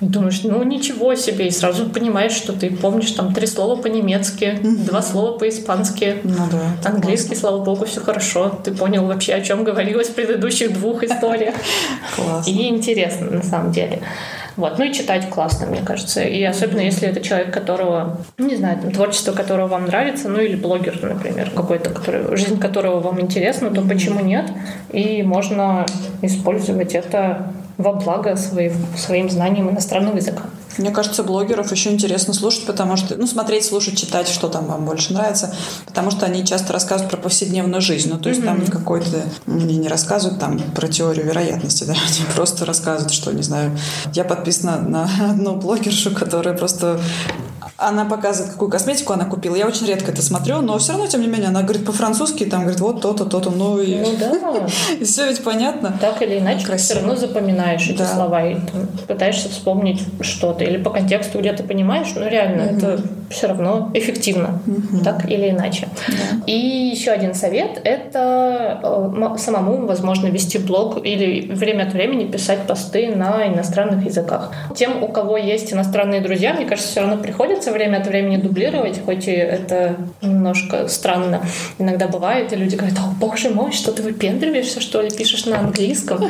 И 0.02 0.06
думаешь, 0.06 0.42
ну 0.44 0.64
ничего 0.64 1.14
себе, 1.16 1.48
и 1.48 1.52
сразу 1.52 1.90
понимаешь, 1.90 2.32
что 2.32 2.54
ты 2.54 2.70
помнишь 2.70 3.12
там 3.12 3.34
три 3.34 3.48
слова 3.48 3.76
по-немецки, 3.76 4.58
два 4.62 5.02
слова 5.02 5.38
по-испански, 5.38 6.22
ну, 6.24 6.48
да, 6.50 6.90
английский, 6.90 7.30
классно. 7.30 7.50
слава 7.50 7.64
богу, 7.64 7.86
все 7.86 8.00
хорошо. 8.00 8.60
Ты 8.64 8.72
понял 8.72 9.06
вообще, 9.06 9.34
о 9.34 9.42
чем 9.42 9.66
говорилось 9.66 10.08
в 10.08 10.14
предыдущих 10.14 10.74
двух 10.74 11.04
историях. 11.04 11.54
Классно. 12.16 12.50
И 12.50 12.70
интересно, 12.70 13.30
на 13.30 13.44
самом 13.44 13.72
деле. 13.72 14.02
Вот. 14.60 14.78
Ну 14.78 14.84
и 14.84 14.94
читать 14.94 15.30
классно, 15.30 15.68
мне 15.68 15.82
кажется. 15.82 16.22
И 16.22 16.44
особенно 16.44 16.82
если 16.82 17.08
это 17.08 17.22
человек, 17.22 17.54
которого, 17.54 18.18
ну, 18.38 18.48
не 18.48 18.58
знаю, 18.58 18.80
там, 18.82 18.92
творчество 18.92 19.32
которого 19.32 19.68
вам 19.68 19.86
нравится, 19.86 20.28
ну 20.28 20.40
или 20.40 20.56
блогер, 20.56 21.00
например, 21.02 21.50
какой-то, 21.52 21.92
который, 21.92 22.36
жизнь 22.36 22.60
которого 22.60 23.00
вам 23.00 23.22
интересна, 23.22 23.70
то 23.70 23.82
почему 23.82 24.20
нет? 24.20 24.52
И 24.92 25.24
можно 25.24 25.86
использовать 26.22 26.94
это 26.94 27.54
во 27.80 27.94
благо 27.94 28.36
своим, 28.36 28.74
своим 28.98 29.30
знаниям 29.30 29.70
иностранного 29.70 30.18
языка. 30.18 30.44
Мне 30.78 30.92
кажется, 30.92 31.24
блогеров 31.24 31.72
еще 31.72 31.92
интересно 31.92 32.34
слушать, 32.34 32.66
потому 32.66 32.98
что, 32.98 33.16
ну, 33.16 33.26
смотреть, 33.26 33.66
слушать, 33.66 33.98
читать, 33.98 34.28
что 34.28 34.50
там 34.50 34.66
вам 34.66 34.86
больше 34.86 35.14
нравится, 35.14 35.54
потому 35.86 36.12
что 36.12 36.26
они 36.26 36.46
часто 36.46 36.74
рассказывают 36.74 37.10
про 37.10 37.18
повседневную 37.18 37.82
жизнь. 37.82 38.10
Ну, 38.12 38.20
то 38.20 38.28
есть 38.28 38.42
mm-hmm. 38.42 38.46
там 38.46 38.68
какой-то, 38.68 39.24
мне 39.46 39.78
не 39.78 39.88
рассказывают 39.88 40.42
там 40.42 40.60
про 40.76 40.90
теорию 40.90 41.26
вероятности, 41.26 41.84
да, 41.88 41.94
они 41.94 42.26
просто 42.36 42.66
рассказывают, 42.66 43.14
что, 43.14 43.32
не 43.32 43.44
знаю, 43.44 43.78
я 44.14 44.26
подписана 44.26 44.80
на 44.82 45.10
одну 45.32 45.56
блогершу, 45.56 46.14
которая 46.14 46.56
просто 46.58 47.00
она 47.80 48.06
показывает, 48.06 48.52
какую 48.52 48.70
косметику 48.70 49.14
она 49.14 49.26
купила. 49.26 49.56
Я 49.56 49.68
очень 49.68 49.86
редко 49.86 50.12
это 50.12 50.22
смотрю, 50.22 50.62
но 50.62 50.78
все 50.78 50.94
равно, 50.94 51.08
тем 51.08 51.22
не 51.22 51.28
менее, 51.28 51.48
она 51.50 51.64
говорит 51.64 51.86
по-французски, 51.86 52.46
там 52.46 52.62
говорит 52.62 52.80
вот 52.80 53.02
то-то, 53.02 53.26
то-то, 53.26 53.52
ну 53.52 53.80
и... 53.80 53.96
Ну 54.00 54.16
да. 54.20 54.68
и 55.00 55.04
все 55.04 55.28
ведь 55.28 55.44
понятно. 55.44 55.98
Так 56.00 56.22
или 56.22 56.40
иначе, 56.40 56.68
ты 56.68 56.78
все 56.78 56.96
равно 56.96 57.16
запоминаешь 57.16 57.88
эти 57.88 58.00
да. 58.00 58.08
слова 58.08 58.46
и 58.46 58.58
пытаешься 59.08 59.50
вспомнить 59.50 60.04
что-то. 60.22 60.64
Или 60.64 60.78
по 60.78 60.90
контексту 60.90 61.40
где-то 61.40 61.64
понимаешь, 61.64 62.10
ну 62.16 62.28
реально, 62.28 62.66
угу. 62.66 62.78
это 62.78 63.02
все 63.30 63.48
равно 63.48 63.92
эффективно, 63.94 64.62
угу. 64.66 65.04
так 65.04 65.30
или 65.30 65.50
иначе. 65.50 65.88
Да. 66.08 66.14
И 66.48 66.92
еще 66.94 67.12
один 67.12 67.34
совет— 67.34 67.82
это 67.84 68.80
э, 68.84 69.38
самому, 69.38 69.86
возможно, 69.86 70.28
вести 70.28 70.58
блог 70.58 71.06
или 71.06 71.52
время 71.54 71.84
от 71.84 71.94
времени 71.94 72.26
писать 72.26 72.60
посты 72.68 73.08
на 73.16 73.48
иностранных 73.48 74.06
языках. 74.06 74.54
Тем, 74.76 75.04
у 75.04 75.08
кого 75.08 75.38
есть 75.38 75.74
иностранные 75.74 76.22
друзья, 76.22 76.54
мне 76.54 76.66
кажется, 76.66 76.90
все 76.90 77.02
равно 77.02 77.18
приходится 77.18 77.60
приходится 77.60 77.72
время 77.72 77.98
от 77.98 78.08
времени 78.08 78.38
дублировать, 78.38 79.02
хоть 79.04 79.28
и 79.28 79.32
это 79.32 79.96
немножко 80.22 80.88
странно. 80.88 81.42
Иногда 81.78 82.08
бывает, 82.08 82.54
и 82.54 82.56
люди 82.56 82.76
говорят, 82.76 82.98
о, 83.00 83.14
боже 83.20 83.50
мой, 83.50 83.72
что 83.72 83.92
ты 83.92 84.04
выпендриваешься, 84.04 84.82
что 84.82 85.02
ли, 85.02 85.10
пишешь 85.10 85.46
на 85.46 85.60
английском. 85.60 86.30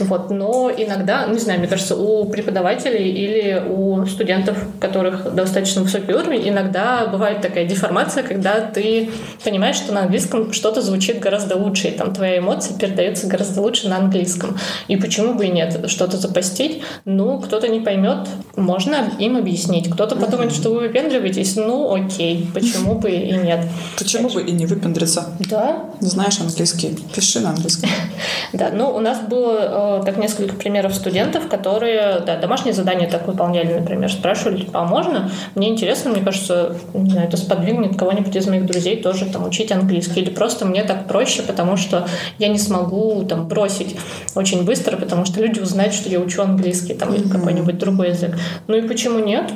Вот. 0.00 0.30
Но 0.30 0.70
иногда, 0.76 1.26
ну, 1.26 1.34
не 1.34 1.40
знаю, 1.40 1.58
мне 1.58 1.68
кажется, 1.68 1.96
у 1.96 2.24
преподавателей 2.24 3.10
или 3.10 3.62
у 3.68 4.06
студентов, 4.06 4.58
у 4.76 4.80
которых 4.80 5.34
достаточно 5.34 5.82
высокий 5.82 6.12
уровень, 6.12 6.37
иногда 6.46 7.06
бывает 7.06 7.42
такая 7.42 7.66
деформация, 7.66 8.22
когда 8.22 8.60
ты 8.60 9.10
понимаешь, 9.44 9.76
что 9.76 9.92
на 9.92 10.02
английском 10.02 10.52
что-то 10.52 10.80
звучит 10.80 11.20
гораздо 11.20 11.56
лучше, 11.56 11.88
и 11.88 11.90
там 11.90 12.14
твоя 12.14 12.38
эмоция 12.38 12.78
передается 12.78 13.26
гораздо 13.26 13.60
лучше 13.60 13.88
на 13.88 13.98
английском. 13.98 14.56
И 14.88 14.96
почему 14.96 15.34
бы 15.34 15.46
и 15.46 15.50
нет? 15.50 15.84
Что-то 15.88 16.16
запостить, 16.16 16.82
ну, 17.04 17.40
кто-то 17.40 17.68
не 17.68 17.80
поймет, 17.80 18.28
можно 18.56 19.10
им 19.18 19.36
объяснить. 19.36 19.90
Кто-то 19.90 20.16
подумает, 20.16 20.52
что 20.52 20.70
вы 20.70 20.78
вы 20.78 20.86
выпендриваетесь, 20.86 21.56
ну 21.56 21.92
окей, 21.92 22.48
почему 22.54 22.94
бы 22.94 23.10
и 23.10 23.32
нет. 23.32 23.66
Почему 23.98 24.28
бы 24.28 24.42
и 24.42 24.52
не 24.52 24.66
выпендриться? 24.66 25.26
Да. 25.50 25.84
Знаешь 26.00 26.40
английский, 26.40 26.96
пиши 27.14 27.40
на 27.40 27.50
английском. 27.50 27.88
Да, 28.54 28.70
ну 28.72 28.88
у 28.88 29.00
нас 29.00 29.20
было 29.20 30.00
э, 30.00 30.04
так 30.06 30.16
несколько 30.16 30.54
примеров 30.54 30.94
студентов, 30.94 31.48
которые, 31.48 32.20
да, 32.20 32.38
домашние 32.38 32.72
задания 32.72 33.08
так 33.08 33.26
выполняли, 33.26 33.74
например, 33.74 34.10
спрашивали, 34.10 34.66
а 34.72 34.84
можно? 34.84 35.30
Мне 35.54 35.68
интересно, 35.68 36.10
мне 36.10 36.22
кажется, 36.28 36.76
не 36.92 37.10
знаю, 37.10 37.28
это 37.28 37.38
сподвигнет 37.38 37.96
кого-нибудь 37.96 38.36
из 38.36 38.46
моих 38.46 38.66
друзей 38.66 39.02
тоже 39.02 39.24
там 39.26 39.46
учить 39.46 39.72
английский. 39.72 40.20
Или 40.20 40.30
просто 40.30 40.66
мне 40.66 40.84
так 40.84 41.06
проще, 41.06 41.42
потому 41.42 41.78
что 41.78 42.06
я 42.38 42.48
не 42.48 42.58
смогу 42.58 43.24
там 43.24 43.48
бросить 43.48 43.96
очень 44.34 44.64
быстро, 44.64 44.96
потому 44.96 45.24
что 45.24 45.40
люди 45.40 45.60
узнают, 45.60 45.94
что 45.94 46.10
я 46.10 46.20
учу 46.20 46.42
английский 46.42 46.92
там 46.92 47.14
или 47.14 47.26
какой-нибудь 47.26 47.78
другой 47.78 48.10
язык. 48.10 48.36
Ну 48.66 48.76
и 48.76 48.82
почему 48.82 49.20
нет? 49.20 49.50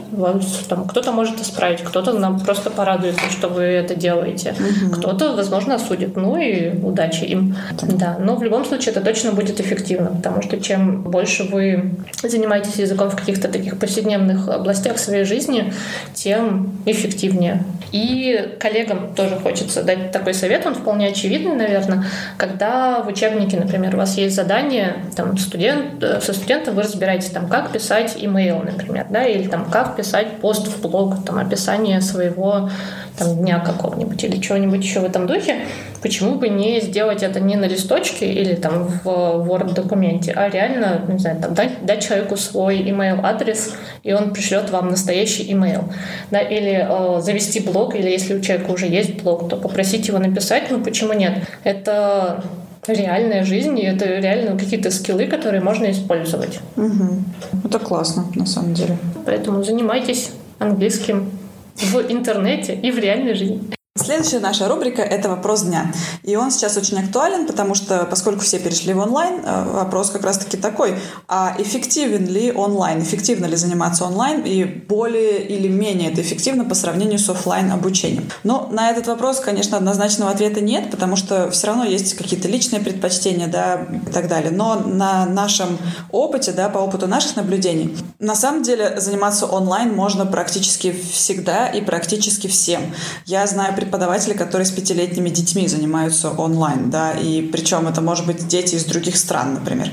Там 0.68 0.86
кто-то 0.86 1.12
может 1.12 1.40
исправить, 1.42 1.80
кто-то 1.80 2.12
нам 2.12 2.40
просто 2.40 2.70
порадуется, 2.70 3.30
что 3.30 3.48
вы 3.48 3.62
это 3.62 3.94
делаете, 3.94 4.54
угу. 4.58 4.96
кто-то, 4.96 5.36
возможно, 5.36 5.74
осудит. 5.74 6.16
Ну 6.16 6.40
и 6.40 6.70
удачи 6.82 7.24
им. 7.24 7.54
Да. 7.82 8.16
Но 8.18 8.36
в 8.36 8.42
любом 8.42 8.64
случае 8.64 8.92
это 8.92 9.02
точно 9.02 9.32
будет 9.32 9.60
эффективно, 9.60 10.10
потому 10.10 10.40
что 10.40 10.58
чем 10.58 11.02
больше 11.02 11.44
вы 11.44 11.92
занимаетесь 12.22 12.76
языком 12.76 13.10
в 13.10 13.16
каких-то 13.16 13.48
таких 13.48 13.78
повседневных 13.78 14.48
областях 14.48 14.98
своей 14.98 15.24
жизни, 15.24 15.72
тем 16.14 16.61
эффективнее. 16.86 17.64
И 17.92 18.56
коллегам 18.58 19.14
тоже 19.14 19.36
хочется 19.36 19.82
дать 19.82 20.12
такой 20.12 20.32
совет, 20.32 20.64
он 20.66 20.74
вполне 20.74 21.08
очевидный, 21.08 21.54
наверное. 21.54 22.04
Когда 22.38 23.02
в 23.02 23.08
учебнике, 23.08 23.58
например, 23.58 23.94
у 23.94 23.98
вас 23.98 24.16
есть 24.16 24.34
задание, 24.34 24.96
там, 25.14 25.36
студент, 25.36 26.02
э, 26.02 26.20
со 26.22 26.32
студентом 26.32 26.74
вы 26.74 26.82
разбираетесь, 26.82 27.28
там, 27.28 27.48
как 27.48 27.70
писать 27.70 28.16
имейл, 28.18 28.60
например, 28.60 29.06
да, 29.10 29.24
или 29.24 29.46
там, 29.46 29.66
как 29.66 29.94
писать 29.96 30.38
пост 30.38 30.68
в 30.68 30.80
блог, 30.80 31.24
там, 31.26 31.38
описание 31.38 32.00
своего 32.00 32.70
там, 33.18 33.36
дня 33.36 33.60
какого-нибудь 33.60 34.22
или 34.24 34.36
чего-нибудь 34.38 34.82
еще 34.82 35.00
в 35.00 35.04
этом 35.04 35.26
духе, 35.26 35.66
почему 36.00 36.36
бы 36.36 36.48
не 36.48 36.80
сделать 36.80 37.22
это 37.22 37.40
не 37.40 37.56
на 37.56 37.66
листочке 37.66 38.32
или 38.32 38.54
там 38.54 38.88
в 39.04 39.06
Word-документе, 39.06 40.32
а 40.32 40.48
реально, 40.48 41.02
не 41.08 41.18
знаю, 41.18 41.40
там, 41.40 41.54
дать, 41.54 41.84
дать 41.84 42.04
человеку 42.04 42.36
свой 42.36 42.78
email-адрес, 42.78 43.74
и 44.02 44.12
он 44.12 44.32
пришлет 44.32 44.70
вам 44.70 44.90
настоящий 44.90 45.50
email. 45.52 45.84
Да, 46.30 46.40
или 46.40 46.86
э, 46.88 47.20
завести 47.20 47.60
блог, 47.60 47.94
или 47.94 48.08
если 48.08 48.34
у 48.36 48.40
человека 48.40 48.70
уже 48.70 48.86
есть 48.86 49.22
блог, 49.22 49.48
то 49.48 49.56
попросить 49.56 50.08
его 50.08 50.18
написать, 50.18 50.64
ну 50.70 50.82
почему 50.82 51.12
нет? 51.12 51.38
Это 51.64 52.42
реальная 52.86 53.44
жизнь, 53.44 53.78
и 53.78 53.84
это 53.84 54.06
реально 54.06 54.58
какие-то 54.58 54.90
скиллы, 54.90 55.26
которые 55.26 55.62
можно 55.62 55.90
использовать. 55.90 56.58
Угу. 56.76 57.66
Это 57.66 57.78
классно, 57.78 58.26
на 58.34 58.46
самом 58.46 58.74
деле. 58.74 58.96
Поэтому 59.24 59.62
занимайтесь 59.62 60.30
английским 60.58 61.30
в 61.76 62.10
интернете 62.10 62.74
и 62.74 62.90
в 62.90 62.98
реальной 62.98 63.34
жизни. 63.34 63.60
Следующая 63.94 64.38
наша 64.38 64.68
рубрика— 64.68 65.02
это 65.02 65.28
вопрос 65.28 65.64
дня. 65.64 65.92
И 66.22 66.34
он 66.34 66.50
сейчас 66.50 66.78
очень 66.78 66.98
актуален, 66.98 67.46
потому 67.46 67.74
что, 67.74 68.06
поскольку 68.06 68.40
все 68.40 68.58
перешли 68.58 68.94
в 68.94 68.98
онлайн, 68.98 69.42
э, 69.44 69.64
вопрос 69.70 70.08
как 70.08 70.24
раз-таки 70.24 70.56
такой, 70.56 70.94
а 71.28 71.54
эффективен 71.58 72.26
ли 72.26 72.52
онлайн, 72.52 73.02
эффективно 73.02 73.44
ли 73.44 73.54
заниматься 73.54 74.06
онлайн 74.06 74.44
и 74.46 74.64
более 74.64 75.46
или 75.46 75.68
менее 75.68 76.10
это 76.10 76.22
эффективно 76.22 76.64
по 76.64 76.74
сравнению 76.74 77.18
с 77.18 77.28
офлайн 77.28 77.70
обучением? 77.70 78.30
Ну, 78.44 78.66
на 78.70 78.88
этот 78.88 79.08
вопрос, 79.08 79.40
конечно, 79.40 79.76
однозначного 79.76 80.30
ответа 80.30 80.62
нет, 80.62 80.90
потому 80.90 81.16
что 81.16 81.50
все 81.50 81.66
равно 81.66 81.84
есть 81.84 82.14
какие-то 82.14 82.48
личные 82.48 82.80
предпочтения, 82.80 83.46
да, 83.46 83.86
и 84.06 84.10
так 84.10 84.26
далее. 84.26 84.52
Но 84.52 84.76
на 84.76 85.26
нашем 85.26 85.76
опыте, 86.10 86.52
да, 86.52 86.70
по 86.70 86.78
опыту 86.78 87.06
наших 87.08 87.36
наблюдений, 87.36 87.94
на 88.18 88.34
самом 88.34 88.62
деле 88.62 88.98
заниматься 88.98 89.44
онлайн 89.44 89.94
можно 89.94 90.24
практически 90.24 90.92
всегда 90.92 91.66
и 91.68 91.82
практически 91.82 92.46
всем. 92.46 92.80
Я 93.26 93.46
знаю 93.46 93.74
преподаватели, 93.82 94.32
которые 94.34 94.66
с 94.66 94.70
пятилетними 94.70 95.28
детьми 95.28 95.68
занимаются 95.68 96.30
онлайн, 96.30 96.90
да, 96.90 97.12
и 97.12 97.42
причем 97.42 97.88
это 97.88 98.00
может 98.00 98.26
быть 98.26 98.46
дети 98.46 98.76
из 98.76 98.84
других 98.84 99.16
стран, 99.16 99.54
например. 99.54 99.90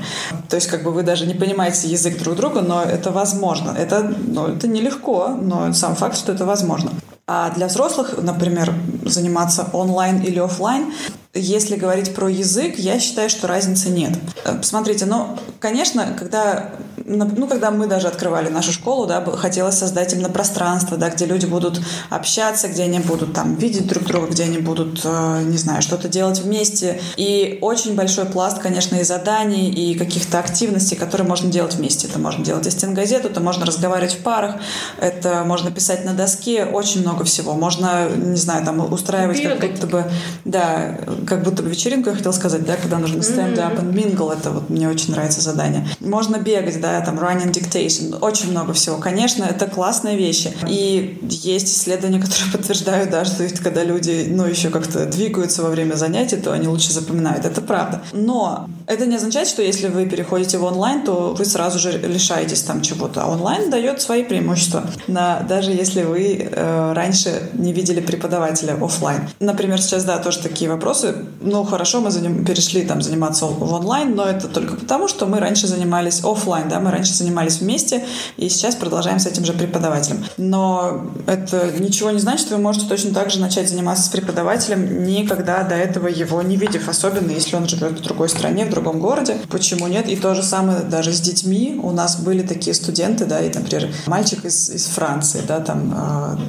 То 0.48 0.56
есть 0.56 0.68
как 0.68 0.82
бы 0.82 0.90
вы 0.90 1.02
даже 1.02 1.26
не 1.26 1.34
понимаете 1.34 1.88
язык 1.88 2.18
друг 2.18 2.36
друга, 2.36 2.60
но 2.60 2.82
это 2.82 3.10
возможно. 3.10 3.74
Это, 3.76 4.14
ну, 4.26 4.46
это 4.46 4.68
нелегко, 4.68 5.28
но 5.28 5.72
сам 5.72 5.96
факт, 5.96 6.16
что 6.16 6.32
это 6.32 6.44
возможно. 6.44 6.92
А 7.26 7.50
для 7.50 7.66
взрослых, 7.66 8.14
например, 8.20 8.74
заниматься 9.04 9.68
онлайн 9.72 10.20
или 10.20 10.38
офлайн, 10.38 10.92
если 11.32 11.76
говорить 11.76 12.12
про 12.12 12.28
язык, 12.28 12.74
я 12.76 12.98
считаю, 12.98 13.30
что 13.30 13.46
разницы 13.46 13.88
нет. 13.88 14.18
Э, 14.44 14.58
смотрите, 14.62 15.06
ну, 15.06 15.38
конечно, 15.60 16.16
когда, 16.18 16.72
ну, 17.04 17.46
когда 17.46 17.70
мы 17.70 17.86
даже 17.86 18.08
открывали 18.08 18.48
нашу 18.48 18.72
школу, 18.72 19.06
да, 19.06 19.24
хотелось 19.24 19.78
создать 19.78 20.12
именно 20.12 20.28
пространство, 20.28 20.96
да, 20.96 21.08
где 21.08 21.26
люди 21.26 21.46
будут 21.46 21.80
общаться, 22.08 22.66
где 22.66 22.82
они 22.82 22.98
будут 22.98 23.32
там 23.32 23.54
видеть 23.54 23.86
друг 23.86 24.06
друга, 24.06 24.26
где 24.26 24.42
они 24.42 24.58
будут, 24.58 25.02
э, 25.04 25.42
не 25.44 25.56
знаю, 25.56 25.82
что-то 25.82 26.08
делать 26.08 26.40
вместе. 26.40 27.00
И 27.16 27.58
очень 27.60 27.94
большой 27.94 28.24
пласт, 28.24 28.58
конечно, 28.58 28.96
и 28.96 29.04
заданий, 29.04 29.70
и 29.70 29.96
каких-то 29.96 30.40
активностей, 30.40 30.96
которые 30.96 31.28
можно 31.28 31.48
делать 31.48 31.76
вместе. 31.76 32.08
Это 32.08 32.18
можно 32.18 32.44
делать 32.44 32.66
из 32.66 32.72
стенгазету, 32.72 33.28
это 33.28 33.38
можно 33.38 33.64
разговаривать 33.64 34.14
в 34.14 34.22
парах, 34.24 34.56
это 35.00 35.44
можно 35.44 35.70
писать 35.70 36.04
на 36.04 36.12
доске, 36.12 36.64
очень 36.64 37.02
много 37.02 37.22
всего. 37.22 37.54
Можно, 37.54 38.08
не 38.08 38.36
знаю, 38.36 38.64
там 38.64 38.80
устраивать 38.92 39.42
как 39.42 39.72
будто 39.72 39.86
бы, 39.86 40.04
да, 40.44 40.98
как 41.26 41.42
будто 41.42 41.62
бы 41.62 41.70
вечеринку, 41.70 42.10
я 42.10 42.16
хотела 42.16 42.32
сказать, 42.32 42.64
да, 42.64 42.76
когда 42.76 42.98
нужно 42.98 43.20
stand 43.20 43.56
up 43.56 43.78
and 43.80 43.92
mingle, 43.92 44.32
это 44.32 44.50
вот 44.50 44.70
мне 44.70 44.88
очень 44.88 45.12
нравится 45.12 45.40
задание. 45.40 45.86
Можно 46.00 46.36
бегать, 46.36 46.80
да, 46.80 47.00
там 47.00 47.18
running 47.18 47.52
dictation, 47.52 48.18
очень 48.20 48.50
много 48.50 48.72
всего. 48.72 48.96
Конечно, 48.96 49.44
это 49.44 49.66
классные 49.66 50.16
вещи. 50.16 50.52
И 50.68 51.18
есть 51.22 51.68
исследования, 51.68 52.20
которые 52.22 52.52
подтверждают, 52.52 53.10
да, 53.10 53.24
что 53.24 53.48
когда 53.62 53.84
люди, 53.84 54.26
ну, 54.30 54.44
еще 54.44 54.70
как-то 54.70 55.06
двигаются 55.06 55.62
во 55.62 55.70
время 55.70 55.94
занятий, 55.94 56.36
то 56.36 56.52
они 56.52 56.68
лучше 56.68 56.92
запоминают. 56.92 57.44
Это 57.44 57.60
правда. 57.60 58.02
Но 58.12 58.68
это 58.86 59.06
не 59.06 59.16
означает, 59.16 59.48
что 59.48 59.62
если 59.62 59.88
вы 59.88 60.06
переходите 60.06 60.58
в 60.58 60.64
онлайн, 60.64 61.04
то 61.04 61.34
вы 61.36 61.44
сразу 61.44 61.78
же 61.78 61.92
лишаетесь 61.92 62.62
там 62.62 62.82
чего-то. 62.82 63.22
А 63.22 63.26
онлайн 63.30 63.70
дает 63.70 64.00
свои 64.00 64.22
преимущества, 64.22 64.84
на, 65.06 65.40
даже 65.40 65.70
если 65.70 66.02
вы 66.02 66.48
э, 66.50 66.92
раньше 66.92 67.50
не 67.54 67.72
видели 67.72 68.00
преподавателя 68.00 68.76
офлайн. 68.82 69.28
Например, 69.40 69.80
сейчас, 69.80 70.04
да, 70.04 70.18
тоже 70.18 70.40
такие 70.40 70.70
вопросы 70.70 71.14
ну 71.40 71.64
хорошо, 71.64 72.00
мы 72.00 72.10
заним, 72.10 72.44
перешли 72.44 72.82
там 72.82 73.02
заниматься 73.02 73.46
в 73.46 73.72
онлайн, 73.72 74.14
но 74.14 74.24
это 74.24 74.48
только 74.48 74.76
потому, 74.76 75.08
что 75.08 75.26
мы 75.26 75.40
раньше 75.40 75.66
занимались 75.66 76.22
офлайн, 76.22 76.68
да, 76.68 76.80
мы 76.80 76.90
раньше 76.90 77.14
занимались 77.14 77.60
вместе, 77.60 78.04
и 78.36 78.48
сейчас 78.48 78.74
продолжаем 78.76 79.18
с 79.18 79.26
этим 79.26 79.44
же 79.44 79.52
преподавателем. 79.52 80.24
Но 80.36 81.06
это 81.26 81.72
ничего 81.78 82.10
не 82.10 82.18
значит, 82.18 82.50
вы 82.50 82.58
можете 82.58 82.86
точно 82.86 83.14
так 83.14 83.30
же 83.30 83.40
начать 83.40 83.68
заниматься 83.68 84.04
с 84.04 84.08
преподавателем, 84.08 85.04
никогда 85.04 85.62
до 85.62 85.74
этого 85.74 86.08
его 86.08 86.42
не 86.42 86.56
видев, 86.56 86.88
особенно 86.88 87.30
если 87.30 87.56
он 87.56 87.66
живет 87.68 87.98
в 88.00 88.02
другой 88.02 88.28
стране, 88.28 88.66
в 88.66 88.70
другом 88.70 89.00
городе. 89.00 89.38
Почему 89.48 89.86
нет? 89.86 90.08
И 90.08 90.16
то 90.16 90.34
же 90.34 90.42
самое 90.42 90.80
даже 90.80 91.12
с 91.12 91.20
детьми. 91.20 91.78
У 91.82 91.90
нас 91.90 92.20
были 92.20 92.42
такие 92.42 92.74
студенты, 92.74 93.24
да, 93.24 93.40
и, 93.40 93.52
например, 93.52 93.92
мальчик 94.06 94.44
из, 94.44 94.70
из 94.70 94.86
Франции, 94.86 95.42
да, 95.46 95.60
там 95.60 95.94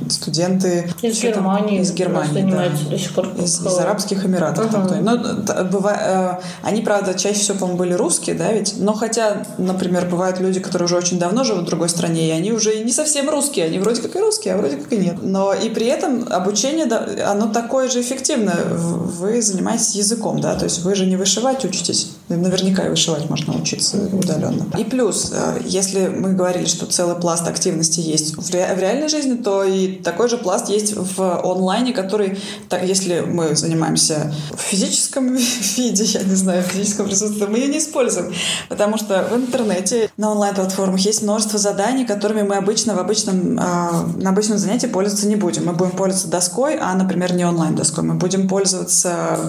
э, 0.05 0.09
студенты... 0.09 0.91
Из 1.01 1.21
Германии. 1.21 1.77
Там, 1.77 1.81
из 1.81 1.91
Германии, 1.93 2.20
да. 2.29 2.89
до 2.89 2.97
сих 2.97 3.13
пор. 3.13 3.29
Из, 3.37 3.65
из 3.65 3.77
Арабских 3.77 4.25
Эмиратов. 4.25 4.65
Uh-huh. 4.65 4.89
Там, 4.89 5.03
ну, 5.03 5.65
бывает, 5.65 5.99
э, 6.03 6.39
они, 6.63 6.81
правда, 6.81 7.13
чаще 7.13 7.39
всего, 7.39 7.57
по-моему, 7.57 7.77
были 7.77 7.93
русские, 7.93 8.35
да, 8.35 8.51
ведь? 8.51 8.75
Но 8.77 8.93
хотя, 8.93 9.43
например, 9.57 10.07
бывают 10.09 10.39
люди, 10.39 10.59
которые 10.59 10.85
уже 10.85 10.97
очень 10.97 11.19
давно 11.19 11.43
живут 11.43 11.63
в 11.63 11.67
другой 11.67 11.89
стране, 11.89 12.27
и 12.29 12.31
они 12.31 12.51
уже 12.51 12.83
не 12.83 12.91
совсем 12.91 13.29
русские, 13.29 13.65
они 13.65 13.79
вроде 13.79 14.01
как 14.01 14.15
и 14.15 14.19
русские, 14.19 14.53
а 14.53 14.57
вроде 14.57 14.77
как 14.77 14.91
и 14.93 14.97
нет. 14.97 15.17
Но 15.21 15.53
и 15.53 15.69
при 15.69 15.87
этом 15.87 16.27
обучение, 16.29 16.85
оно 16.85 17.47
такое 17.47 17.89
же 17.89 18.01
эффективное. 18.01 18.63
Вы 18.65 19.41
занимаетесь 19.41 19.95
языком, 19.95 20.39
да, 20.39 20.55
то 20.55 20.65
есть 20.65 20.83
вы 20.83 20.95
же 20.95 21.05
не 21.05 21.15
вышивать 21.15 21.65
учитесь. 21.65 22.11
Наверняка 22.37 22.85
и 22.85 22.89
вышивать 22.89 23.29
можно 23.29 23.55
учиться 23.55 23.97
удаленно. 24.11 24.65
И 24.77 24.83
плюс, 24.83 25.31
э, 25.33 25.61
если 25.65 26.07
мы 26.07 26.33
говорили, 26.33 26.65
что 26.65 26.85
целый 26.85 27.15
пласт 27.15 27.47
активности 27.47 27.99
есть 27.99 28.35
в, 28.35 28.49
ре- 28.51 28.73
в 28.75 28.79
реальной 28.79 29.09
жизни, 29.09 29.35
то 29.35 29.63
и 29.63 29.95
такой 29.95 30.29
же 30.29 30.37
пласт 30.37 30.69
есть 30.69 30.95
в 30.95 31.41
онлайне, 31.43 31.93
который, 31.93 32.37
если 32.81 33.21
мы 33.21 33.55
занимаемся 33.55 34.33
в 34.51 34.59
физическом 34.61 35.35
виде, 35.77 36.03
я 36.03 36.23
не 36.23 36.35
знаю, 36.35 36.63
в 36.63 36.67
физическом 36.67 37.07
присутствии, 37.07 37.45
мы 37.45 37.57
ее 37.57 37.67
не 37.67 37.77
используем. 37.79 38.33
Потому 38.69 38.97
что 38.97 39.27
в 39.31 39.35
интернете, 39.35 40.09
на 40.17 40.31
онлайн-платформах 40.31 40.99
есть 40.99 41.21
множество 41.21 41.59
заданий, 41.59 42.05
которыми 42.05 42.41
мы 42.43 42.55
обычно 42.55 42.95
в 42.95 42.99
обычном, 42.99 43.59
э, 43.59 44.21
на 44.21 44.29
обычном 44.29 44.57
занятии 44.57 44.87
пользоваться 44.87 45.27
не 45.27 45.35
будем. 45.35 45.65
Мы 45.65 45.73
будем 45.73 45.91
пользоваться 45.91 46.29
доской, 46.29 46.77
а, 46.79 46.93
например, 46.95 47.33
не 47.33 47.45
онлайн-доской. 47.45 48.03
Мы 48.03 48.15
будем 48.15 48.47
пользоваться 48.47 49.39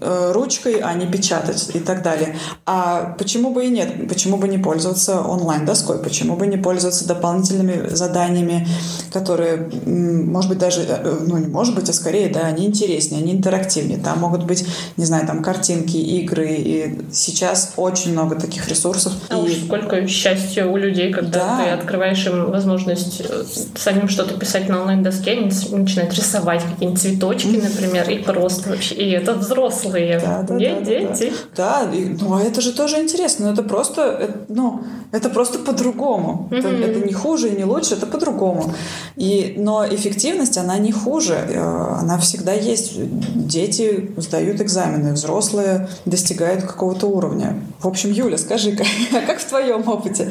э, 0.00 0.32
ручкой, 0.32 0.80
а 0.80 0.94
не 0.94 1.06
печатать 1.06 1.70
и 1.74 1.78
так 1.78 2.02
далее. 2.02 2.29
А 2.66 3.14
почему 3.18 3.52
бы 3.52 3.66
и 3.66 3.68
нет? 3.68 4.08
Почему 4.08 4.36
бы 4.36 4.48
не 4.48 4.58
пользоваться 4.58 5.20
онлайн-доской? 5.20 5.98
Почему 5.98 6.36
бы 6.36 6.46
не 6.46 6.56
пользоваться 6.56 7.06
дополнительными 7.06 7.88
заданиями, 7.88 8.66
которые, 9.12 9.70
может 9.86 10.50
быть, 10.50 10.58
даже, 10.58 10.82
э, 10.82 11.18
ну, 11.26 11.38
не 11.38 11.46
может 11.46 11.74
быть, 11.74 11.88
а 11.88 11.92
скорее, 11.92 12.28
да, 12.28 12.40
они 12.40 12.66
интереснее, 12.66 13.22
они 13.22 13.32
интерактивнее. 13.32 13.98
Там 13.98 14.20
могут 14.20 14.44
быть, 14.44 14.64
не 14.96 15.04
знаю, 15.04 15.26
там 15.26 15.42
картинки, 15.42 15.96
игры. 15.96 16.48
И 16.50 16.98
сейчас 17.12 17.72
очень 17.76 18.12
много 18.12 18.36
таких 18.36 18.68
ресурсов. 18.68 19.12
А 19.28 19.36
и... 19.36 19.40
уж 19.40 19.52
сколько 19.66 20.06
счастья 20.08 20.66
у 20.66 20.76
людей, 20.76 21.12
когда 21.12 21.40
да. 21.40 21.64
ты 21.64 21.70
открываешь 21.70 22.24
им 22.26 22.50
возможность 22.50 23.20
э, 23.20 23.44
самим 23.76 24.08
что-то 24.08 24.34
писать 24.38 24.68
на 24.68 24.80
онлайн-доске, 24.80 25.32
они 25.32 25.50
начинают 25.70 26.14
рисовать 26.14 26.62
какие-нибудь 26.62 27.00
цветочки, 27.00 27.60
например, 27.62 28.08
и 28.08 28.18
просто 28.18 28.70
вообще. 28.70 28.94
И 28.94 29.10
это 29.10 29.34
взрослые, 29.34 30.20
да, 30.20 30.42
да, 30.42 30.54
не 30.54 30.74
да, 30.74 30.80
дети. 30.80 31.32
Да, 31.56 31.84
да. 31.84 31.94
И, 31.94 32.16
ну 32.20 32.34
а 32.34 32.42
это 32.42 32.60
же 32.60 32.72
тоже 32.72 33.00
интересно. 33.00 33.46
Но 33.46 33.52
это 33.52 33.62
просто, 33.62 34.02
это, 34.02 34.34
ну, 34.48 34.82
это 35.12 35.28
просто 35.28 35.58
по-другому. 35.58 36.48
Mm-hmm. 36.50 36.58
Это, 36.58 36.68
это 36.68 37.06
не 37.06 37.12
хуже 37.12 37.48
и 37.48 37.56
не 37.56 37.64
лучше, 37.64 37.94
это 37.94 38.06
по-другому. 38.06 38.72
И, 39.16 39.54
но 39.56 39.86
эффективность, 39.86 40.58
она 40.58 40.78
не 40.78 40.92
хуже. 40.92 41.34
Э, 41.34 41.98
она 42.00 42.18
всегда 42.18 42.52
есть. 42.52 42.92
Дети 43.34 44.12
сдают 44.16 44.60
экзамены, 44.60 45.12
взрослые 45.12 45.88
достигают 46.04 46.62
какого-то 46.62 47.06
уровня. 47.06 47.60
В 47.80 47.88
общем, 47.88 48.12
Юля, 48.12 48.38
скажи, 48.38 48.76
как, 48.76 48.86
как 49.26 49.40
в 49.40 49.44
твоем 49.48 49.88
опыте? 49.88 50.30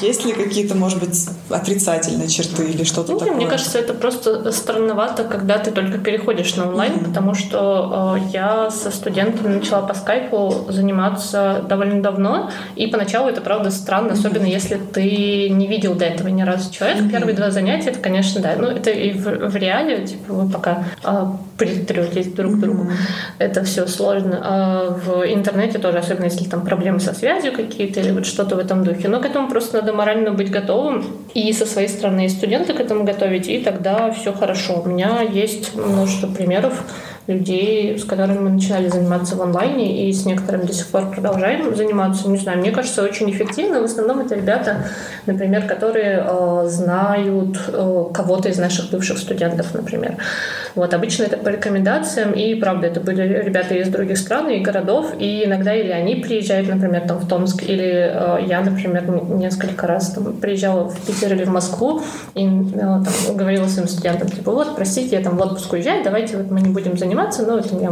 Есть 0.00 0.24
ли 0.24 0.32
какие-то, 0.32 0.74
может 0.74 0.98
быть, 0.98 1.28
отрицательные 1.50 2.28
черты 2.28 2.64
или 2.64 2.84
что-то 2.84 3.12
ну, 3.12 3.18
такое? 3.18 3.34
Мне 3.34 3.46
кажется, 3.46 3.78
это 3.78 3.94
просто 3.94 4.50
странновато, 4.52 5.24
когда 5.24 5.58
ты 5.58 5.70
только 5.70 5.98
переходишь 5.98 6.56
на 6.56 6.68
онлайн, 6.68 6.94
mm-hmm. 6.94 7.04
потому 7.04 7.34
что 7.34 8.16
э, 8.16 8.30
я 8.32 8.70
со 8.70 8.90
студентами 8.90 9.54
начала 9.54 9.86
по 9.86 9.94
скайпу 9.94 10.66
заниматься 10.68 11.25
довольно 11.32 12.02
давно, 12.02 12.50
и 12.74 12.86
поначалу 12.86 13.28
это, 13.28 13.40
правда, 13.40 13.70
странно, 13.70 14.12
особенно 14.12 14.46
если 14.46 14.76
ты 14.76 15.48
не 15.48 15.66
видел 15.66 15.94
до 15.94 16.04
этого 16.04 16.28
ни 16.28 16.42
разу 16.42 16.72
человека. 16.72 17.08
Первые 17.10 17.34
два 17.34 17.50
занятия, 17.50 17.90
это, 17.90 18.00
конечно, 18.00 18.40
да, 18.40 18.54
ну, 18.58 18.68
это 18.68 18.90
и 18.90 19.12
в, 19.12 19.24
в 19.24 19.56
реале, 19.56 20.06
типа, 20.06 20.32
вы 20.32 20.50
пока 20.50 20.84
э, 21.04 21.26
притретесь 21.56 22.32
друг 22.32 22.54
к 22.54 22.60
другу, 22.60 22.90
это 23.38 23.64
все 23.64 23.86
сложно. 23.86 24.40
А 24.42 24.90
в 24.90 25.24
интернете 25.24 25.78
тоже, 25.78 25.98
особенно 25.98 26.24
если 26.24 26.44
там 26.44 26.64
проблемы 26.64 27.00
со 27.00 27.14
связью 27.14 27.52
какие-то 27.52 28.00
или 28.00 28.10
вот 28.12 28.26
что-то 28.26 28.56
в 28.56 28.58
этом 28.58 28.84
духе. 28.84 29.08
Но 29.08 29.20
к 29.20 29.26
этому 29.26 29.48
просто 29.48 29.78
надо 29.78 29.92
морально 29.92 30.32
быть 30.32 30.50
готовым 30.50 31.04
и 31.34 31.52
со 31.52 31.66
своей 31.66 31.88
стороны 31.88 32.26
и 32.26 32.28
студенты 32.28 32.72
к 32.74 32.80
этому 32.80 33.04
готовить, 33.04 33.48
и 33.48 33.58
тогда 33.58 34.10
все 34.10 34.32
хорошо. 34.32 34.82
У 34.84 34.88
меня 34.88 35.20
есть 35.22 35.74
множество 35.74 36.28
примеров 36.28 36.84
людей, 37.26 37.98
с 37.98 38.04
которыми 38.04 38.38
мы 38.38 38.50
начинали 38.50 38.88
заниматься 38.88 39.36
в 39.36 39.42
онлайне 39.42 40.08
и 40.08 40.12
с 40.12 40.24
некоторыми 40.24 40.64
до 40.64 40.72
сих 40.72 40.86
пор 40.88 41.10
продолжаем 41.10 41.74
заниматься. 41.74 42.28
Не 42.28 42.38
знаю, 42.38 42.58
мне 42.58 42.70
кажется, 42.70 43.02
очень 43.02 43.30
эффективно. 43.30 43.80
В 43.80 43.84
основном 43.84 44.20
это 44.20 44.34
ребята, 44.34 44.84
например, 45.26 45.66
которые 45.66 46.24
э, 46.26 46.64
знают 46.68 47.58
э, 47.68 48.04
кого-то 48.12 48.48
из 48.48 48.58
наших 48.58 48.90
бывших 48.90 49.18
студентов, 49.18 49.74
например. 49.74 50.16
Вот 50.76 50.92
обычно 50.92 51.24
это 51.24 51.38
по 51.38 51.48
рекомендациям, 51.48 52.32
и 52.32 52.54
правда, 52.54 52.88
это 52.88 53.00
были 53.00 53.22
ребята 53.42 53.74
из 53.74 53.88
других 53.88 54.18
стран 54.18 54.50
и 54.50 54.60
городов, 54.60 55.06
и 55.18 55.44
иногда 55.44 55.74
или 55.74 55.90
они 55.90 56.16
приезжают, 56.16 56.68
например, 56.68 57.08
там 57.08 57.18
в 57.18 57.26
Томск, 57.26 57.62
или 57.62 58.10
э, 58.12 58.46
я, 58.46 58.60
например, 58.60 59.04
несколько 59.30 59.86
раз 59.86 60.10
там 60.10 60.34
приезжала 60.34 60.90
в 60.90 61.00
Питер 61.06 61.32
или 61.32 61.44
в 61.44 61.50
Москву 61.50 62.02
и 62.34 62.46
э, 62.46 62.78
там, 62.78 63.36
говорила 63.36 63.66
своим 63.66 63.88
студентам, 63.88 64.28
типа, 64.28 64.52
вот, 64.52 64.76
простите, 64.76 65.16
я 65.16 65.22
там 65.22 65.36
в 65.36 65.40
отпуск 65.40 65.72
уезжаю, 65.72 66.04
давайте 66.04 66.36
вот 66.36 66.50
мы 66.50 66.60
не 66.60 66.68
будем 66.68 66.98
заниматься, 66.98 67.15
но 67.16 67.56
вот 67.56 67.66
я 67.80 67.90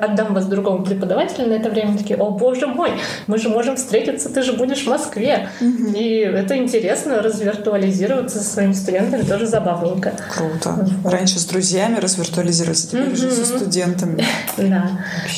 отдам 0.00 0.34
вас 0.34 0.46
другому 0.46 0.84
преподавателю 0.84 1.48
на 1.48 1.54
это 1.54 1.70
время. 1.70 1.96
Такие, 1.96 2.18
о 2.18 2.30
боже 2.30 2.66
мой, 2.66 2.90
мы 3.26 3.38
же 3.38 3.48
можем 3.48 3.76
встретиться, 3.76 4.28
ты 4.28 4.42
же 4.42 4.54
будешь 4.54 4.84
в 4.84 4.88
Москве. 4.88 5.48
Mm-hmm. 5.60 5.98
И 5.98 6.18
это 6.20 6.56
интересно, 6.56 7.22
развиртуализироваться 7.22 8.38
со 8.38 8.44
своими 8.44 8.72
студентами 8.72 9.22
тоже 9.22 9.46
забавненько. 9.46 10.12
Круто. 10.34 10.86
Раньше 11.04 11.38
с 11.38 11.44
друзьями 11.44 11.96
развиртуализироваться, 11.96 12.88
теперь 12.88 13.04
mm-hmm. 13.04 13.12
уже 13.12 13.30
со 13.30 13.44
студентами. 13.44 14.24
Да. 14.56 14.90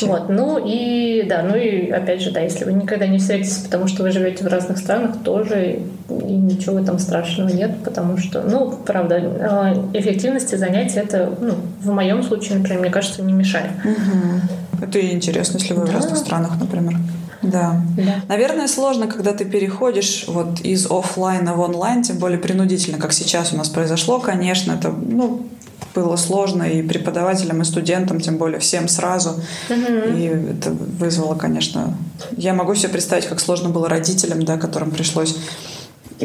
Вот. 0.02 0.28
Ну 0.28 0.58
и 0.64 1.22
да, 1.22 1.42
ну 1.42 1.54
и 1.56 1.90
опять 1.90 2.20
же, 2.22 2.32
да, 2.32 2.40
если 2.40 2.64
вы 2.64 2.72
никогда 2.72 3.06
не 3.06 3.18
встретитесь, 3.18 3.58
потому 3.58 3.86
что 3.86 4.02
вы 4.02 4.10
живете 4.10 4.44
в 4.44 4.48
разных 4.48 4.78
странах, 4.78 5.22
тоже 5.22 5.80
и 6.20 6.33
ничего 6.33 6.79
этом 6.79 6.98
страшного 6.98 7.48
нет, 7.48 7.83
потому 7.85 8.18
что, 8.18 8.42
ну, 8.42 8.70
правда, 8.85 9.16
а, 9.16 9.90
эффективности 9.92 10.55
занятий 10.57 10.98
это, 10.98 11.33
ну, 11.40 11.55
в 11.81 11.90
моем 11.90 12.22
случае, 12.22 12.59
например, 12.59 12.81
мне 12.81 12.90
кажется, 12.90 13.22
не 13.22 13.33
мешает. 13.33 13.70
Угу. 13.85 14.85
Это 14.85 14.98
и 14.98 15.12
интересно, 15.12 15.59
если 15.59 15.75
вы 15.75 15.87
да. 15.87 15.92
в 15.92 15.94
разных 15.94 16.18
странах, 16.18 16.53
например. 16.59 16.98
Да. 17.42 17.83
да. 17.96 18.22
Наверное, 18.29 18.68
сложно, 18.68 19.09
когда 19.09 19.33
ты 19.33 19.44
переходишь 19.44 20.25
вот 20.29 20.61
из 20.61 20.87
офлайна 20.90 21.55
в 21.55 21.61
онлайн, 21.61 22.03
тем 22.03 22.18
более 22.18 22.38
принудительно, 22.38 22.98
как 22.98 23.12
сейчас 23.12 23.53
у 23.53 23.57
нас 23.57 23.68
произошло, 23.68 24.20
конечно, 24.20 24.72
это 24.72 24.90
ну, 24.90 25.46
было 25.94 26.16
сложно 26.16 26.62
и 26.62 26.83
преподавателям, 26.83 27.61
и 27.62 27.64
студентам, 27.64 28.20
тем 28.20 28.38
более 28.38 28.61
всем 28.61 28.88
сразу. 28.88 29.40
Mm-hmm. 29.68 30.18
И 30.18 30.53
это 30.53 30.70
вызвало, 30.70 31.35
конечно... 31.35 31.96
Я 32.37 32.55
могу 32.55 32.75
себе 32.75 32.90
представить, 32.90 33.27
как 33.27 33.40
сложно 33.40 33.68
было 33.68 33.88
родителям, 33.88 34.44
да, 34.44 34.57
которым 34.57 34.90
пришлось 34.92 35.37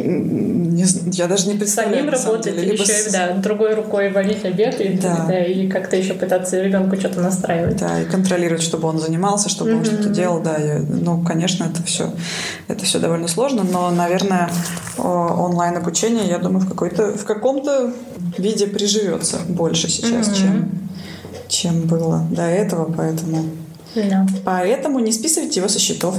не, 0.03 0.85
я 1.11 1.27
даже 1.27 1.47
не 1.47 1.57
представляю. 1.57 1.97
Самим 1.97 2.09
работать, 2.13 2.55
деле. 2.55 2.71
Либо 2.71 2.83
еще 2.83 2.93
с... 2.93 3.11
да, 3.11 3.33
другой 3.33 3.75
рукой 3.75 4.11
варить 4.11 4.45
обед 4.45 4.79
и, 4.79 4.97
да. 4.97 5.25
Да, 5.27 5.43
и 5.43 5.67
как-то 5.67 5.95
еще 5.95 6.13
пытаться 6.13 6.61
ребенку 6.61 6.95
что-то 6.95 7.21
настраивать. 7.21 7.77
Да, 7.77 8.01
и 8.01 8.05
контролировать, 8.05 8.61
чтобы 8.61 8.87
он 8.87 8.99
занимался, 8.99 9.49
чтобы 9.49 9.71
mm-hmm. 9.71 9.77
он 9.77 9.85
что-то 9.85 10.09
делал. 10.09 10.41
Да, 10.41 10.57
я, 10.57 10.79
ну, 10.79 11.23
конечно, 11.23 11.65
это 11.65 11.83
все, 11.83 12.13
это 12.67 12.85
все 12.85 12.99
довольно 12.99 13.27
сложно, 13.27 13.63
но, 13.63 13.91
наверное, 13.91 14.49
онлайн 14.97 15.77
обучение, 15.77 16.27
я 16.27 16.39
думаю, 16.39 16.61
в 16.61 16.69
какой-то, 16.69 17.17
в 17.17 17.25
каком-то 17.25 17.93
виде 18.37 18.67
приживется 18.67 19.39
больше 19.47 19.89
сейчас, 19.89 20.29
mm-hmm. 20.29 20.35
чем, 20.35 20.71
чем 21.47 21.81
было 21.81 22.25
до 22.31 22.43
этого, 22.43 22.91
поэтому. 22.91 23.45
Да. 23.95 24.27
Поэтому 24.45 24.99
не 24.99 25.11
списывайте 25.11 25.59
его 25.59 25.69
со 25.69 25.79
счетов. 25.79 26.15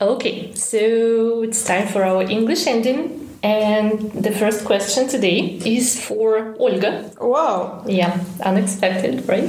Okay, 0.00 0.54
so 0.54 1.42
it's 1.42 1.62
time 1.62 1.86
for 1.86 2.02
our 2.04 2.22
English 2.22 2.66
ending. 2.66 3.28
And 3.42 4.12
the 4.12 4.32
first 4.32 4.64
question 4.64 5.08
today 5.08 5.60
is 5.64 6.02
for 6.02 6.54
Olga. 6.58 7.10
Wow. 7.20 7.84
Yeah, 7.86 8.22
unexpected, 8.42 9.26
right? 9.28 9.48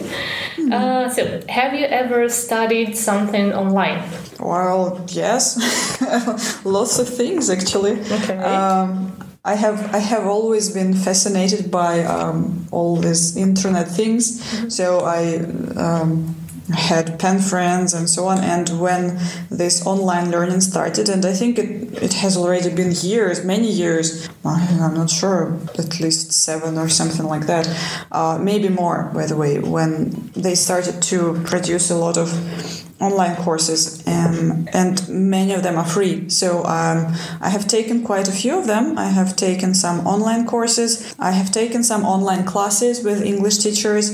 Mm. 0.58 0.74
Uh, 0.74 1.10
so, 1.10 1.42
have 1.50 1.74
you 1.74 1.86
ever 1.86 2.30
studied 2.30 2.98
something 2.98 3.54
online? 3.54 4.02
Well, 4.40 5.06
yes. 5.10 5.58
Lots 6.66 7.00
of 7.00 7.10
things, 7.10 7.50
actually. 7.50 8.00
Okay. 8.00 8.38
Um, 8.38 9.12
I 9.44 9.56
have 9.56 9.94
I 9.94 9.98
have 9.98 10.28
always 10.28 10.70
been 10.70 10.94
fascinated 10.94 11.72
by 11.72 12.04
um, 12.04 12.68
all 12.72 12.96
these 12.98 13.36
internet 13.36 13.88
things. 13.88 14.40
Mm-hmm. 14.40 14.70
So 14.70 15.00
I 15.00 15.38
um, 15.76 16.36
had 16.73 17.19
pen 17.19 17.39
friends 17.39 17.93
and 17.93 18.10
so 18.10 18.27
on. 18.27 18.39
And 18.39 18.79
when 18.79 19.19
this 19.49 19.86
online 19.86 20.31
learning 20.31 20.62
started, 20.62 21.10
and 21.10 21.25
I 21.25 21.34
think 21.34 21.57
it, 21.57 22.03
it 22.03 22.13
has 22.13 22.38
already 22.38 22.73
been 22.73 22.91
years, 22.91 23.43
many 23.43 23.71
years, 23.71 24.29
I'm 24.45 24.93
not 24.93 25.10
sure, 25.10 25.57
at 25.77 25.99
least 25.99 26.31
seven 26.31 26.77
or 26.77 26.89
something 26.89 27.25
like 27.25 27.47
that, 27.47 27.67
uh, 28.12 28.39
maybe 28.41 28.69
more, 28.69 29.12
by 29.13 29.25
the 29.25 29.36
way, 29.36 29.60
when 29.60 30.31
they 30.36 30.55
started 30.55 31.01
to 31.03 31.41
produce 31.45 31.89
a 31.89 31.95
lot 31.95 32.17
of 32.17 32.29
online 33.01 33.36
courses 33.36 34.05
um, 34.07 34.67
and 34.73 35.10
many 35.10 35.53
of 35.53 35.63
them 35.63 35.75
are 35.75 35.86
free. 35.86 36.29
So 36.29 36.60
um, 36.65 37.13
i 37.41 37.49
have 37.49 37.67
taken 37.67 38.03
quite 38.03 38.27
a 38.27 38.31
few 38.31 38.57
of 38.60 38.67
them. 38.67 38.97
I 38.97 39.07
have 39.07 39.36
taken 39.36 39.73
some 39.73 40.05
online 40.05 40.45
courses. 40.45 41.15
I 41.17 41.31
have 41.31 41.51
taken 41.51 41.84
some 41.84 42.03
online 42.05 42.45
classes 42.45 43.03
with 43.03 43.23
english 43.23 43.57
teachers 43.57 44.05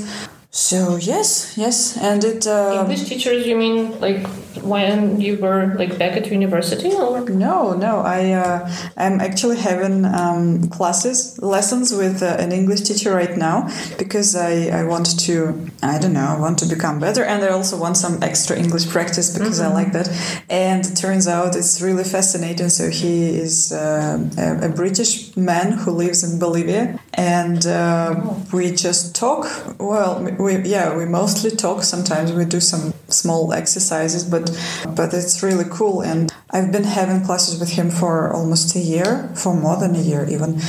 so 0.58 0.96
yes, 0.96 1.52
yes, 1.56 1.96
and 1.96 2.24
it. 2.24 2.46
Uh, 2.46 2.80
English 2.80 3.08
teachers, 3.08 3.46
you 3.46 3.56
mean 3.56 3.98
like 4.00 4.26
when 4.62 5.20
you 5.20 5.38
were 5.38 5.74
like 5.76 5.98
back 5.98 6.16
at 6.16 6.26
university, 6.26 6.92
or 6.92 7.20
no, 7.28 7.74
no, 7.74 8.00
I 8.00 8.32
uh, 8.32 8.70
I'm 8.96 9.20
actually 9.20 9.58
having 9.58 10.04
um, 10.04 10.68
classes, 10.68 11.38
lessons 11.42 11.92
with 11.92 12.22
uh, 12.22 12.36
an 12.38 12.52
English 12.52 12.82
teacher 12.82 13.14
right 13.14 13.36
now 13.36 13.68
because 13.98 14.36
I 14.36 14.68
I 14.80 14.84
want 14.84 15.18
to 15.26 15.70
I 15.82 15.98
don't 15.98 16.12
know 16.12 16.26
I 16.36 16.38
want 16.38 16.58
to 16.60 16.66
become 16.66 16.98
better, 17.00 17.24
and 17.24 17.42
I 17.42 17.48
also 17.48 17.78
want 17.78 17.96
some 17.96 18.22
extra 18.22 18.56
English 18.56 18.88
practice 18.88 19.36
because 19.36 19.60
mm-hmm. 19.60 19.72
I 19.72 19.82
like 19.82 19.92
that. 19.92 20.08
And 20.48 20.84
it 20.86 20.94
turns 20.96 21.26
out 21.26 21.56
it's 21.56 21.80
really 21.80 22.04
fascinating. 22.04 22.68
So 22.68 22.90
he 22.90 23.38
is 23.38 23.72
uh, 23.72 24.18
a, 24.62 24.68
British 24.68 25.36
man 25.36 25.72
who 25.72 25.90
lives 25.90 26.22
in 26.22 26.38
Bolivia, 26.38 27.00
and 27.14 27.66
uh, 27.66 28.14
oh. 28.16 28.46
we 28.52 28.70
just 28.72 29.14
talk. 29.14 29.46
Well 29.78 30.22
we 30.38 30.58
yeah 30.58 30.96
we 30.96 31.04
mostly 31.04 31.50
talk 31.50 31.82
sometimes 31.82 32.32
we 32.32 32.44
do 32.44 32.60
some 32.60 32.92
small 33.08 33.52
exercises 33.52 34.24
but 34.24 34.47
but 34.96 35.12
it's 35.14 35.42
really 35.42 35.64
cool. 35.70 36.02
And 36.02 36.32
i've 36.50 36.72
been 36.72 36.84
having 36.84 37.24
classes 37.24 37.60
with 37.60 37.70
him 37.70 37.90
for 37.90 38.32
almost 38.32 38.74
a 38.74 38.78
year 38.78 39.30
for 39.34 39.54
more 39.54 39.76
than 39.76 39.94
a 39.94 40.00
year 40.00 40.26
even. 40.28 40.60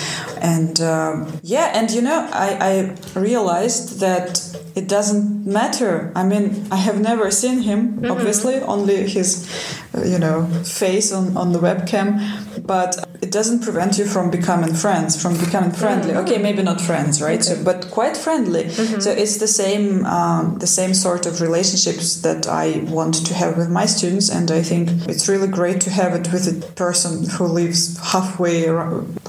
And 0.42 0.80
um, 0.82 1.40
yeah 1.44 1.72
and 1.74 1.90
you 1.92 2.02
know 2.02 2.28
i 2.34 2.50
i 2.72 3.20
realized 3.20 4.00
that 4.00 4.30
it 4.76 4.88
doesn't 4.88 5.46
matter. 5.46 6.12
I 6.16 6.24
mean 6.24 6.68
i 6.72 6.76
have 6.76 7.00
never 7.00 7.32
seen 7.32 7.62
him 7.62 7.80
mm-hmm. 7.94 8.12
obviously 8.12 8.56
only 8.62 9.08
his 9.08 9.30
you 10.06 10.20
know 10.20 10.46
face 10.64 11.12
on 11.12 11.36
on 11.38 11.52
the 11.52 11.60
webcam 11.60 12.10
but 12.70 12.92
it 13.20 13.32
doesn't 13.32 13.62
prevent 13.64 13.98
you 13.98 14.06
from 14.06 14.30
becoming 14.30 14.74
friends, 14.76 15.20
from 15.20 15.34
becoming 15.46 15.72
friendly. 15.72 16.12
Mm-hmm. 16.12 16.24
Okay, 16.24 16.38
maybe 16.38 16.62
not 16.62 16.80
friends, 16.80 17.20
right? 17.20 17.42
Okay. 17.42 17.56
So, 17.56 17.64
but 17.64 17.90
quite 17.90 18.16
friendly. 18.16 18.66
Mm-hmm. 18.66 19.00
So 19.00 19.10
it's 19.10 19.38
the 19.46 19.48
same, 19.48 20.06
um, 20.06 20.60
the 20.60 20.68
same 20.68 20.94
sort 20.94 21.26
of 21.26 21.42
relationships 21.42 22.22
that 22.22 22.48
I 22.48 22.66
want 22.98 23.16
to 23.28 23.34
have 23.34 23.58
with 23.58 23.70
my 23.80 23.88
students, 23.88 24.30
and 24.30 24.52
I 24.52 24.62
think 24.62 24.84
it's 25.12 25.28
really 25.28 25.48
great 25.48 25.82
to 25.86 25.90
have 25.90 26.12
it 26.20 26.32
with 26.32 26.46
a 26.48 26.56
person 26.86 27.12
who 27.36 27.46
lives 27.62 27.82
halfway, 28.14 28.68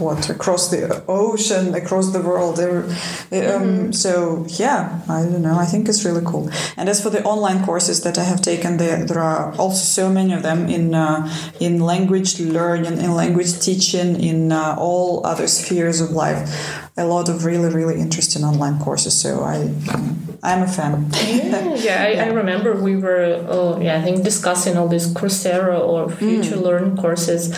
what 0.04 0.28
across 0.28 0.70
the 0.70 0.82
ocean, 1.08 1.74
across 1.74 2.12
the 2.12 2.20
world. 2.20 2.60
Um, 2.60 2.84
mm-hmm. 3.32 3.92
So 3.92 4.46
yeah, 4.64 5.00
I 5.08 5.22
don't 5.22 5.44
know. 5.48 5.58
I 5.58 5.64
think 5.64 5.88
it's 5.88 6.04
really 6.04 6.24
cool. 6.26 6.50
And 6.76 6.90
as 6.90 7.02
for 7.02 7.10
the 7.16 7.22
online 7.24 7.64
courses 7.64 8.02
that 8.02 8.18
I 8.18 8.24
have 8.24 8.42
taken, 8.42 8.76
there 8.76 8.98
there 9.08 9.22
are 9.32 9.54
also 9.62 9.82
so 10.00 10.04
many 10.18 10.32
of 10.38 10.42
them 10.42 10.68
in 10.68 10.94
uh, 10.94 11.18
in 11.58 11.80
language 11.92 12.38
learning, 12.38 12.98
in 13.00 13.10
language 13.14 13.29
teaching 13.60 14.20
in 14.20 14.52
uh, 14.52 14.76
all 14.78 15.26
other 15.26 15.46
spheres 15.46 16.00
of 16.00 16.10
life. 16.10 16.40
a 16.96 17.04
lot 17.04 17.28
of 17.28 17.44
really 17.44 17.72
really 17.72 17.98
interesting 18.00 18.44
online 18.44 18.78
courses. 18.78 19.18
So 19.18 19.42
I 19.42 19.56
I'm 20.42 20.62
a 20.62 20.68
fan. 20.68 21.10
yeah, 21.12 21.74
yeah, 21.74 22.02
I, 22.02 22.08
yeah. 22.08 22.24
I 22.24 22.28
remember 22.28 22.80
we 22.80 22.96
were 22.96 23.44
oh 23.48 23.80
yeah 23.80 23.98
I 23.98 24.02
think 24.02 24.22
discussing 24.24 24.76
all 24.76 24.88
these 24.88 25.08
Coursera 25.14 25.78
or 25.78 26.10
Future 26.10 26.56
mm. 26.56 26.62
Learn 26.62 26.96
courses 26.96 27.56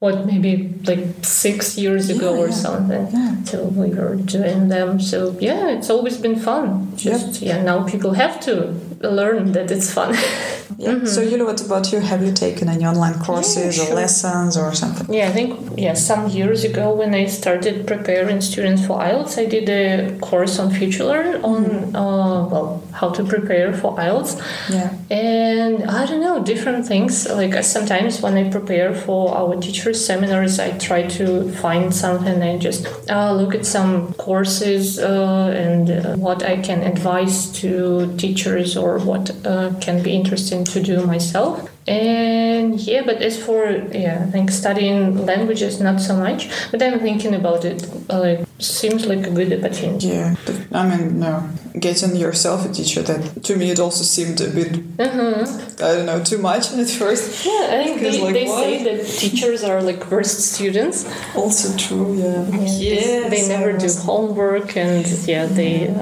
what 0.00 0.26
maybe 0.26 0.74
like 0.84 1.04
six 1.22 1.78
years 1.78 2.10
ago 2.10 2.34
yeah, 2.34 2.40
or 2.42 2.48
yeah. 2.48 2.54
something. 2.54 3.08
Yeah. 3.10 3.44
So 3.44 3.64
we 3.64 3.88
were 3.88 4.16
doing 4.16 4.68
them. 4.68 5.00
So 5.00 5.36
yeah, 5.40 5.70
it's 5.70 5.88
always 5.88 6.18
been 6.18 6.38
fun. 6.38 6.94
Just 6.96 7.40
yep. 7.40 7.56
yeah, 7.56 7.62
now 7.62 7.84
people 7.84 8.12
have 8.12 8.38
to 8.40 8.74
learn 9.00 9.52
that 9.52 9.70
it's 9.70 9.92
fun. 9.92 10.14
yeah. 10.78 10.90
Mm-hmm. 10.90 11.06
So 11.06 11.20
you 11.20 11.36
know 11.36 11.44
what 11.44 11.64
about 11.64 11.92
you? 11.92 12.00
Have 12.00 12.22
you 12.24 12.32
taken 12.32 12.68
any 12.68 12.84
online 12.84 13.18
courses 13.20 13.76
yeah, 13.76 13.84
sure. 13.84 13.92
or 13.92 13.96
lessons 13.96 14.56
or 14.56 14.74
something? 14.74 15.12
Yeah, 15.12 15.28
I 15.28 15.32
think 15.32 15.78
yeah, 15.78 15.94
some 15.94 16.28
years 16.28 16.64
ago 16.64 16.94
when 16.94 17.14
I 17.14 17.26
started 17.26 17.86
preparing 17.86 18.40
students 18.40 18.86
for 18.86 18.98
IELTS, 18.98 19.38
I 19.38 19.46
did 19.46 19.68
a 19.68 20.18
course 20.20 20.58
on 20.58 20.70
FutureLearn 20.70 21.44
on 21.44 21.64
mm-hmm. 21.64 21.96
uh, 21.96 22.48
well 22.48 22.82
how 22.92 23.10
to 23.10 23.24
prepare 23.24 23.72
for 23.72 23.96
IELTS. 23.96 24.40
Yeah. 24.70 24.96
And 25.10 25.84
I 25.90 26.06
don't 26.06 26.20
know 26.20 26.42
different 26.42 26.86
things. 26.86 27.28
Like 27.28 27.62
sometimes 27.64 28.20
when 28.20 28.34
I 28.34 28.50
prepare 28.50 28.94
for 28.94 29.34
our 29.34 29.60
teachers 29.60 30.04
seminars, 30.04 30.58
I 30.58 30.78
try 30.78 31.02
to 31.18 31.50
find 31.54 31.94
something 31.94 32.40
and 32.42 32.60
just 32.60 32.86
uh, 33.10 33.32
look 33.32 33.54
at 33.54 33.66
some 33.66 34.12
courses 34.14 34.98
uh, 34.98 35.52
and 35.54 35.90
uh, 35.90 36.16
what 36.16 36.42
I 36.42 36.56
can 36.60 36.82
advise 36.82 37.50
to 37.60 38.14
teachers 38.16 38.76
or 38.76 38.93
what 38.98 39.30
uh, 39.46 39.72
can 39.80 40.02
be 40.02 40.12
interesting 40.12 40.64
to 40.64 40.82
do 40.82 41.06
myself. 41.06 41.70
And 41.86 42.80
yeah, 42.80 43.02
but 43.04 43.20
as 43.20 43.36
for 43.42 43.70
yeah, 43.92 44.24
I 44.26 44.30
think 44.30 44.50
studying 44.50 45.26
languages 45.26 45.80
not 45.80 46.00
so 46.00 46.16
much, 46.16 46.48
but 46.70 46.82
I'm 46.82 46.98
thinking 47.00 47.34
about 47.34 47.64
it. 47.64 47.86
Like 48.08 48.46
seems 48.58 49.06
like 49.06 49.26
a 49.26 49.30
good 49.30 49.52
opportunity. 49.52 50.08
Yeah, 50.08 50.36
I 50.74 50.88
mean, 50.88 51.20
no, 51.20 51.48
getting 51.78 52.16
yourself 52.16 52.68
a 52.68 52.72
teacher 52.72 53.00
that 53.02 53.44
to 53.44 53.56
me 53.56 53.70
it 53.70 53.78
also 53.78 54.02
seemed 54.02 54.40
a 54.40 54.50
bit 54.50 54.72
uh-huh. 54.98 55.46
I 55.80 55.94
don't 55.94 56.06
know 56.06 56.22
too 56.22 56.38
much 56.38 56.72
at 56.72 56.90
first. 56.90 57.46
Yeah, 57.54 57.68
I 57.70 57.84
think 57.84 58.00
they, 58.00 58.20
like, 58.20 58.34
they 58.34 58.46
say 58.46 58.84
that 58.84 59.06
teachers 59.06 59.62
are 59.62 59.80
like 59.82 60.10
worst 60.10 60.40
students. 60.54 61.06
Also 61.36 61.76
true, 61.76 62.16
yeah. 62.16 62.48
yeah 62.50 62.78
yes, 62.78 63.30
they 63.30 63.46
never 63.48 63.72
do 63.72 63.88
homework 64.10 64.76
and 64.76 65.06
yeah, 65.28 65.46
they 65.46 65.94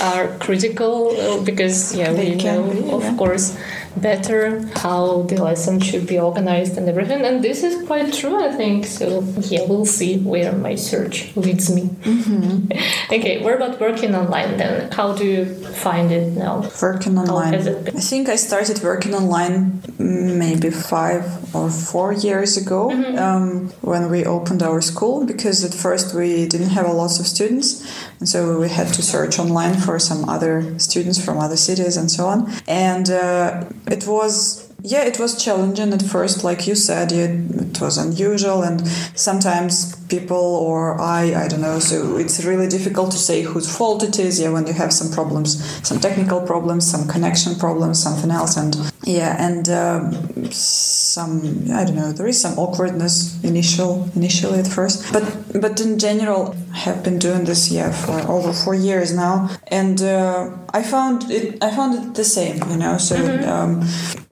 are 0.00 0.28
critical 0.38 0.94
uh, 1.18 1.40
because 1.42 1.94
yeah, 1.96 2.12
they 2.12 2.36
we 2.36 2.44
know 2.44 2.62
be, 2.70 2.90
of 2.90 3.02
yeah. 3.02 3.16
course 3.16 3.56
better 3.96 4.66
how 4.76 5.22
the 5.22 5.42
lesson 5.42 5.80
should 5.80 6.06
be 6.06 6.18
organized 6.18 6.76
and 6.76 6.88
everything. 6.88 7.24
And 7.24 7.42
this 7.42 7.62
is 7.62 7.86
quite 7.86 8.12
true, 8.12 8.42
I 8.42 8.52
think. 8.52 8.86
So 8.86 9.22
yeah, 9.40 9.64
we'll 9.68 9.86
see 9.86 10.18
where 10.18 10.52
my 10.52 10.74
search 10.74 11.34
leads 11.36 11.74
me. 11.74 11.82
Mm-hmm. 11.82 12.72
okay, 13.14 13.42
what 13.42 13.54
about 13.54 13.80
working 13.80 14.14
online 14.14 14.56
then? 14.56 14.90
How 14.92 15.12
do 15.12 15.24
you 15.24 15.44
find 15.84 16.10
it 16.10 16.32
now? 16.32 16.68
Working 16.80 17.18
online. 17.18 17.54
I 17.54 18.00
think 18.00 18.28
I 18.28 18.36
started 18.36 18.82
working 18.82 19.14
online 19.14 19.82
maybe 19.98 20.70
five 20.70 21.24
or 21.54 21.70
four 21.70 22.12
years 22.12 22.56
ago 22.56 22.88
mm-hmm. 22.88 23.18
um, 23.18 23.68
when 23.80 24.10
we 24.10 24.24
opened 24.24 24.62
our 24.62 24.80
school 24.80 25.26
because 25.26 25.64
at 25.64 25.74
first 25.74 26.14
we 26.14 26.46
didn't 26.46 26.70
have 26.70 26.86
a 26.86 26.92
lot 26.92 27.18
of 27.20 27.26
students 27.26 27.86
and 28.22 28.28
so 28.28 28.56
we 28.56 28.68
had 28.68 28.86
to 28.86 29.02
search 29.02 29.40
online 29.40 29.74
for 29.74 29.98
some 29.98 30.28
other 30.28 30.78
students 30.78 31.18
from 31.24 31.38
other 31.38 31.56
cities 31.56 31.96
and 31.96 32.08
so 32.08 32.26
on. 32.26 32.48
And 32.68 33.10
uh, 33.10 33.64
it 33.88 34.06
was 34.06 34.72
yeah 34.84 35.02
it 35.02 35.18
was 35.18 35.42
challenging 35.42 35.92
at 35.92 36.02
first 36.02 36.44
like 36.44 36.68
you 36.68 36.76
said 36.76 37.10
it 37.10 37.80
was 37.80 37.98
unusual. 37.98 38.62
And 38.62 38.86
sometimes 39.16 39.96
people 40.16 40.46
or 40.68 40.80
i 41.00 41.22
i 41.42 41.44
don't 41.50 41.64
know. 41.68 41.78
So 41.90 41.96
it's 42.22 42.36
really 42.50 42.68
difficult 42.76 43.08
to 43.16 43.20
say 43.28 43.36
whose 43.50 43.68
fault 43.76 44.00
it 44.08 44.16
is. 44.26 44.32
Yeah 44.40 44.50
when 44.54 44.64
you 44.70 44.76
have 44.82 44.92
some 45.00 45.10
problems 45.18 45.50
some 45.88 45.98
technical 46.06 46.40
problems 46.52 46.82
some 46.94 47.04
connection 47.14 47.52
problems 47.64 47.96
something 48.06 48.30
else. 48.40 48.54
And 48.62 48.72
yeah 49.18 49.32
and 49.48 49.64
um, 49.82 50.02
some 50.50 51.34
i 51.78 51.82
don't 51.84 51.98
know 52.02 52.12
there 52.18 52.28
is 52.34 52.38
some 52.44 52.54
awkwardness 52.64 53.14
initial 53.52 53.92
initially 54.20 54.58
at 54.64 54.68
first. 54.78 54.96
But 55.14 55.24
but 55.64 55.74
in 55.86 55.98
general 55.98 56.42
I 56.74 56.78
have 56.86 56.98
been 57.06 57.18
doing 57.26 57.44
this 57.50 57.62
yeah 57.76 57.90
for 58.04 58.18
over 58.36 58.50
four 58.62 58.74
years 58.88 59.08
now. 59.26 59.36
And 59.80 59.98
uh, 60.16 60.40
i 60.78 60.82
found 60.94 61.16
it 61.38 61.44
i 61.66 61.70
found 61.78 61.92
it 61.98 62.04
the 62.20 62.28
same 62.38 62.56
you 62.72 62.78
know. 62.82 62.94
So 63.08 63.16
mm-hmm. 63.16 63.54
um, 63.54 63.72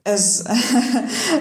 as 0.05 0.25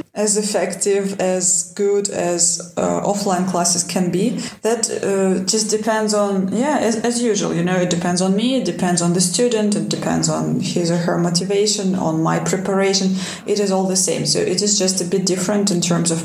as 0.15 0.37
effective 0.37 1.21
as 1.21 1.73
good 1.77 2.09
as 2.11 2.75
uh, 2.77 3.01
offline 3.03 3.49
classes 3.49 3.85
can 3.85 4.11
be. 4.11 4.31
That 4.63 4.91
uh, 4.91 5.45
just 5.45 5.71
depends 5.71 6.15
on 6.15 6.53
yeah 6.53 6.79
as, 6.79 6.97
as 7.05 7.23
usual 7.23 7.55
you 7.55 7.65
know 7.65 7.77
it 7.77 7.91
depends 7.91 8.21
on 8.21 8.35
me 8.35 8.57
it 8.57 8.65
depends 8.65 9.01
on 9.03 9.13
the 9.13 9.21
student 9.21 9.77
it 9.77 9.89
depends 9.89 10.29
on 10.29 10.61
his 10.61 10.91
or 10.91 10.97
her 10.97 11.19
motivation 11.19 11.95
on 11.95 12.23
my 12.23 12.41
preparation. 12.41 13.15
It 13.47 13.61
is 13.61 13.71
all 13.71 13.87
the 13.87 13.97
same. 13.97 14.27
So 14.27 14.41
it 14.41 14.63
is 14.63 14.79
just 14.79 15.01
a 15.01 15.05
bit 15.05 15.27
different 15.27 15.71
in 15.71 15.81
terms 15.81 16.11
of 16.11 16.21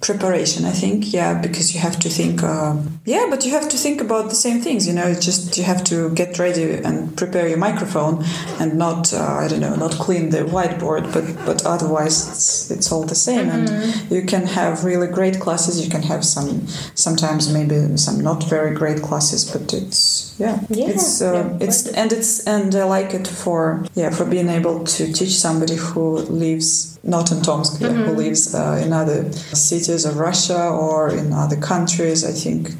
preparation 0.00 0.64
i 0.64 0.70
think 0.70 1.12
yeah 1.12 1.40
because 1.40 1.74
you 1.74 1.80
have 1.80 1.98
to 1.98 2.08
think 2.08 2.42
uh, 2.42 2.76
yeah 3.04 3.26
but 3.28 3.44
you 3.44 3.50
have 3.50 3.68
to 3.68 3.76
think 3.76 4.00
about 4.00 4.28
the 4.28 4.34
same 4.34 4.60
things 4.60 4.86
you 4.86 4.92
know 4.92 5.06
it's 5.06 5.24
just 5.24 5.58
you 5.58 5.64
have 5.64 5.82
to 5.82 6.10
get 6.14 6.38
ready 6.38 6.74
and 6.84 7.16
prepare 7.16 7.48
your 7.48 7.58
microphone 7.58 8.24
and 8.60 8.78
not 8.78 9.12
uh, 9.12 9.42
i 9.42 9.48
don't 9.48 9.60
know 9.60 9.74
not 9.74 9.92
clean 9.92 10.30
the 10.30 10.38
whiteboard 10.38 11.12
but 11.12 11.24
but 11.44 11.66
otherwise 11.66 12.28
it's, 12.28 12.70
it's 12.70 12.92
all 12.92 13.04
the 13.04 13.14
same 13.14 13.27
mm-hmm. 13.28 13.50
and 13.50 14.10
you 14.10 14.22
can 14.22 14.46
have 14.46 14.84
really 14.84 15.06
great 15.06 15.40
classes 15.40 15.84
you 15.84 15.90
can 15.90 16.02
have 16.02 16.24
some 16.24 16.66
sometimes 16.94 17.52
maybe 17.52 17.96
some 17.96 18.20
not 18.20 18.44
very 18.44 18.74
great 18.74 19.02
classes 19.02 19.44
but 19.50 19.72
it's 19.72 20.34
yeah, 20.38 20.60
yeah 20.68 20.88
it's 20.88 21.20
uh, 21.22 21.32
yeah, 21.32 21.66
it's 21.66 21.86
and 21.88 22.12
it's 22.12 22.46
and 22.46 22.74
i 22.74 22.84
like 22.84 23.14
it 23.14 23.26
for 23.26 23.84
yeah 23.94 24.10
for 24.10 24.24
being 24.24 24.48
able 24.48 24.84
to 24.84 25.12
teach 25.12 25.34
somebody 25.38 25.76
who 25.76 26.18
lives 26.46 26.98
not 27.02 27.30
in 27.32 27.40
tomsk 27.42 27.80
mm-hmm. 27.80 28.04
who 28.04 28.12
lives 28.12 28.54
uh, 28.54 28.80
in 28.84 28.92
other 28.92 29.32
cities 29.32 30.04
of 30.04 30.16
russia 30.18 30.68
or 30.68 31.10
in 31.10 31.32
other 31.32 31.56
countries 31.56 32.24
i 32.24 32.32
think 32.32 32.70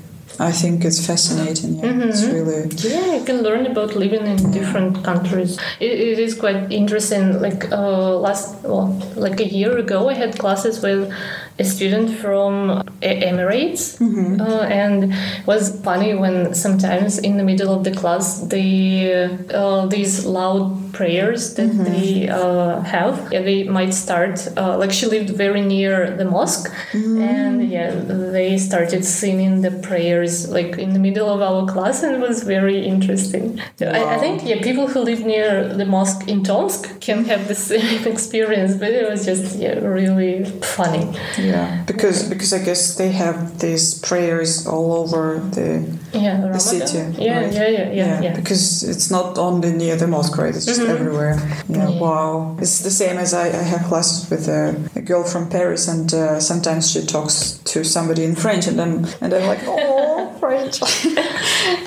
I 0.40 0.52
think 0.52 0.84
it's 0.84 1.04
fascinating. 1.04 1.78
Yeah, 1.78 1.92
mm-hmm. 1.92 2.08
it's 2.08 2.24
really 2.24 2.68
yeah. 2.88 3.16
You 3.16 3.24
can 3.24 3.42
learn 3.42 3.66
about 3.66 3.96
living 3.96 4.24
in 4.26 4.52
different 4.52 5.04
countries. 5.04 5.58
it, 5.80 5.90
it 5.90 6.18
is 6.18 6.34
quite 6.34 6.70
interesting. 6.70 7.40
Like 7.40 7.70
uh, 7.72 8.16
last, 8.16 8.62
well, 8.62 8.86
like 9.16 9.40
a 9.40 9.48
year 9.48 9.76
ago, 9.78 10.08
I 10.08 10.14
had 10.14 10.38
classes 10.38 10.80
with 10.80 11.12
a 11.58 11.64
student 11.64 12.10
from 12.18 12.82
Emirates, 13.02 13.98
mm-hmm. 13.98 14.40
uh, 14.40 14.62
and 14.62 15.12
it 15.12 15.46
was 15.46 15.80
funny 15.80 16.14
when 16.14 16.54
sometimes 16.54 17.18
in 17.18 17.36
the 17.36 17.44
middle 17.44 17.74
of 17.74 17.82
the 17.84 17.90
class 17.90 18.40
they 18.42 19.28
uh, 19.52 19.86
these 19.86 20.24
loud 20.24 20.92
prayers 20.92 21.54
that 21.54 21.70
mm-hmm. 21.70 21.84
they 21.84 22.28
uh, 22.28 22.80
have. 22.82 23.30
They 23.30 23.64
might 23.64 23.92
start 23.92 24.46
uh, 24.56 24.78
like 24.78 24.92
she 24.92 25.06
lived 25.06 25.30
very 25.30 25.62
near 25.62 26.16
the 26.16 26.24
mosque, 26.24 26.70
mm-hmm. 26.92 27.20
and 27.20 27.68
yeah, 27.68 27.90
they 28.36 28.58
started 28.58 29.04
singing 29.04 29.62
the 29.62 29.72
prayers 29.88 30.48
like 30.48 30.78
in 30.78 30.92
the 30.92 30.98
middle 31.00 31.28
of 31.28 31.40
our 31.42 31.66
class, 31.66 32.02
and 32.02 32.14
it 32.14 32.20
was 32.20 32.42
very 32.42 32.86
interesting. 32.86 33.56
Wow. 33.80 33.88
I, 33.88 34.14
I, 34.14 34.18
think 34.18 34.44
yeah, 34.44 34.62
people 34.62 34.86
who 34.86 35.00
live 35.00 35.24
near 35.24 35.74
the 35.74 35.84
mosque 35.84 36.28
in 36.28 36.44
Tomsk 36.44 37.00
can 37.00 37.24
have 37.24 37.48
the 37.48 37.54
same 37.72 38.06
experience, 38.06 38.76
but 38.76 38.90
it 38.90 39.10
was 39.10 39.24
just 39.24 39.56
yeah, 39.58 39.78
really 39.78 40.44
funny. 40.60 41.04
Yeah, 41.38 41.47
because 41.86 42.28
because 42.28 42.52
I 42.52 42.64
guess 42.64 42.96
they 42.96 43.10
have 43.12 43.58
these 43.58 43.98
prayers 44.00 44.66
all 44.66 44.92
over 44.94 45.38
the 45.38 45.98
yeah 46.12 46.40
the 46.52 46.58
city. 46.58 46.98
Yeah, 47.22 47.40
right? 47.40 47.52
yeah, 47.52 47.68
yeah, 47.68 47.92
yeah, 47.92 48.22
yeah, 48.22 48.34
Because 48.36 48.82
it's 48.82 49.10
not 49.10 49.38
only 49.38 49.72
near 49.72 49.96
the 49.96 50.06
mosque, 50.06 50.36
right? 50.38 50.54
It's 50.54 50.66
just 50.66 50.80
mm-hmm. 50.80 50.90
everywhere. 50.90 51.34
Yeah, 51.68 51.88
yeah, 51.88 52.00
Wow. 52.00 52.56
It's 52.60 52.80
the 52.80 52.90
same 52.90 53.18
as 53.18 53.34
I, 53.34 53.48
I 53.48 53.62
have 53.62 53.82
classes 53.88 54.30
with 54.30 54.48
a, 54.48 54.74
a 54.96 55.02
girl 55.02 55.24
from 55.24 55.48
Paris, 55.48 55.88
and 55.88 56.12
uh, 56.12 56.40
sometimes 56.40 56.90
she 56.90 57.04
talks 57.04 57.58
to 57.64 57.84
somebody 57.84 58.24
in 58.24 58.34
French, 58.34 58.66
and 58.66 58.80
I'm 58.80 59.04
and 59.20 59.32
I'm 59.34 59.46
like, 59.46 59.60
oh, 59.64 60.36
French. 60.40 60.74
so 60.78 60.90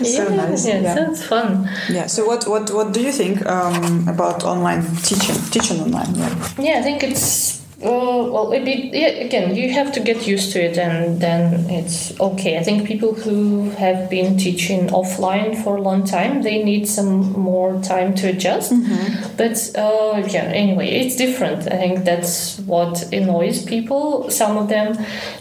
yeah, 0.01 0.35
nice. 0.35 0.67
Yeah, 0.67 0.79
yeah, 0.79 0.95
sounds 0.95 1.23
fun. 1.25 1.69
Yeah. 1.89 2.07
So 2.07 2.25
what 2.25 2.47
what 2.47 2.71
what 2.71 2.93
do 2.93 3.01
you 3.01 3.11
think 3.11 3.45
um, 3.45 4.07
about 4.07 4.43
online 4.43 4.83
teaching? 5.03 5.35
Teaching 5.51 5.79
online. 5.81 6.15
Yeah. 6.15 6.53
Yeah, 6.59 6.79
I 6.79 6.81
think 6.81 7.03
it's 7.03 7.60
uh, 7.83 8.29
well, 8.31 8.53
a 8.53 8.63
bit, 8.63 8.93
yeah, 8.93 9.07
again, 9.07 9.55
you 9.55 9.71
have 9.71 9.91
to 9.93 9.99
get 9.99 10.27
used 10.27 10.51
to 10.53 10.63
it 10.63 10.77
and 10.77 11.19
then 11.19 11.69
it's 11.69 12.19
okay. 12.19 12.57
I 12.57 12.63
think 12.63 12.87
people 12.87 13.13
who 13.13 13.71
have 13.71 14.09
been 14.09 14.37
teaching 14.37 14.87
offline 14.89 15.63
for 15.63 15.77
a 15.77 15.81
long 15.81 16.05
time, 16.05 16.43
they 16.43 16.63
need 16.63 16.87
some 16.87 17.31
more 17.33 17.81
time 17.81 18.13
to 18.15 18.29
adjust. 18.29 18.71
Mm-hmm. 18.71 19.35
But 19.35 19.71
uh, 19.75 20.27
yeah, 20.29 20.43
anyway, 20.43 20.89
it's 20.89 21.15
different. 21.15 21.71
I 21.71 21.77
think 21.77 22.05
that's 22.05 22.59
what 22.59 23.11
annoys 23.11 23.65
people, 23.65 24.29
some 24.29 24.57
of 24.57 24.69
them. 24.69 24.97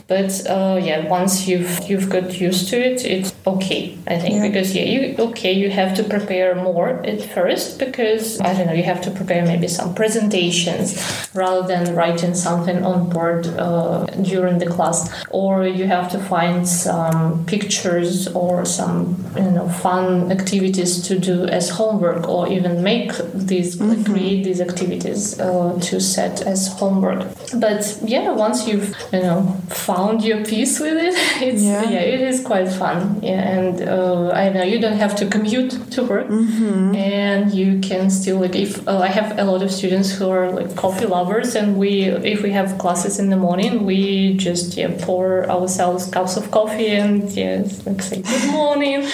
But 0.07 0.46
uh, 0.46 0.81
yeah, 0.83 1.07
once 1.09 1.46
you've 1.46 1.88
you've 1.88 2.09
got 2.09 2.40
used 2.40 2.68
to 2.70 2.76
it, 2.76 3.05
it 3.05 3.33
okay, 3.46 3.96
I 4.07 4.18
think, 4.18 4.35
yeah. 4.35 4.48
because 4.48 4.74
yeah, 4.74 4.85
you 4.85 5.16
okay, 5.18 5.53
you 5.53 5.70
have 5.70 5.94
to 5.96 6.05
prepare 6.05 6.55
more 6.55 6.88
at 7.05 7.22
first 7.22 7.79
because 7.79 8.40
I 8.40 8.55
don't 8.55 8.66
know, 8.66 8.72
you 8.72 8.83
have 8.85 9.00
to 9.03 9.11
prepare 9.11 9.44
maybe 9.44 9.68
some 9.68 9.94
presentations 9.94 10.96
rather 11.35 11.66
than 11.66 11.94
writing 11.94 12.35
something 12.35 12.85
on 12.85 13.09
board 13.09 13.46
uh, 13.46 14.05
during 14.22 14.59
the 14.59 14.66
class, 14.66 15.24
or 15.31 15.66
you 15.66 15.87
have 15.87 16.11
to 16.12 16.18
find 16.18 16.66
some 16.68 17.44
pictures 17.46 18.29
or 18.29 18.64
some 18.64 19.24
you 19.37 19.50
know 19.50 19.68
fun 19.68 20.31
activities 20.31 21.03
to 21.09 21.18
do 21.18 21.44
as 21.44 21.70
homework, 21.70 22.29
or 22.29 22.48
even 22.48 22.83
make 22.83 23.12
these 23.35 23.76
mm-hmm. 23.76 24.12
create 24.12 24.44
these 24.44 24.61
activities 24.61 25.38
uh, 25.40 25.79
to 25.81 26.00
set 26.00 26.42
as 26.42 26.68
homework. 26.74 27.26
But 27.57 27.98
yeah, 28.05 28.33
once 28.33 28.66
you've 28.66 28.94
you 29.12 29.20
know 29.20 29.57
found 29.68 30.24
your 30.24 30.44
piece 30.44 30.79
with 30.81 30.96
it, 30.98 31.14
it's 31.42 31.62
yeah, 31.62 31.88
yeah 31.88 32.00
it 32.00 32.20
is 32.20 32.42
quite 32.44 32.68
fun. 32.68 33.20
Yeah, 33.22 33.30
and 33.31 33.83
uh, 33.83 34.31
I 34.31 34.49
know 34.49 34.62
you 34.62 34.79
don't 34.81 34.99
have 34.99 35.14
to 35.16 35.27
commute 35.27 35.71
to 35.93 36.03
work, 36.05 36.29
mm-hmm. 36.29 36.95
and 36.95 37.53
you 37.53 37.81
can 37.81 38.11
still 38.11 38.38
like 38.40 38.55
if 38.55 38.87
uh, 38.87 38.99
I 38.99 39.09
have 39.09 39.38
a 39.38 39.45
lot 39.45 39.62
of 39.62 39.71
students 39.71 40.11
who 40.11 40.29
are 40.29 40.51
like 40.51 40.77
coffee 40.77 41.07
lovers, 41.07 41.55
and 41.55 41.77
we 41.77 42.05
if 42.05 42.43
we 42.43 42.51
have 42.53 42.79
classes 42.79 43.19
in 43.19 43.31
the 43.31 43.37
morning, 43.37 43.85
we 43.85 44.35
just 44.35 44.77
yeah 44.77 44.95
pour 45.01 45.49
ourselves 45.51 46.11
cups 46.11 46.37
of 46.37 46.51
coffee 46.51 46.88
and 46.88 47.31
yeah 47.31 47.64
like 47.87 48.03
say 48.03 48.23
good 48.23 48.51
morning 48.53 49.07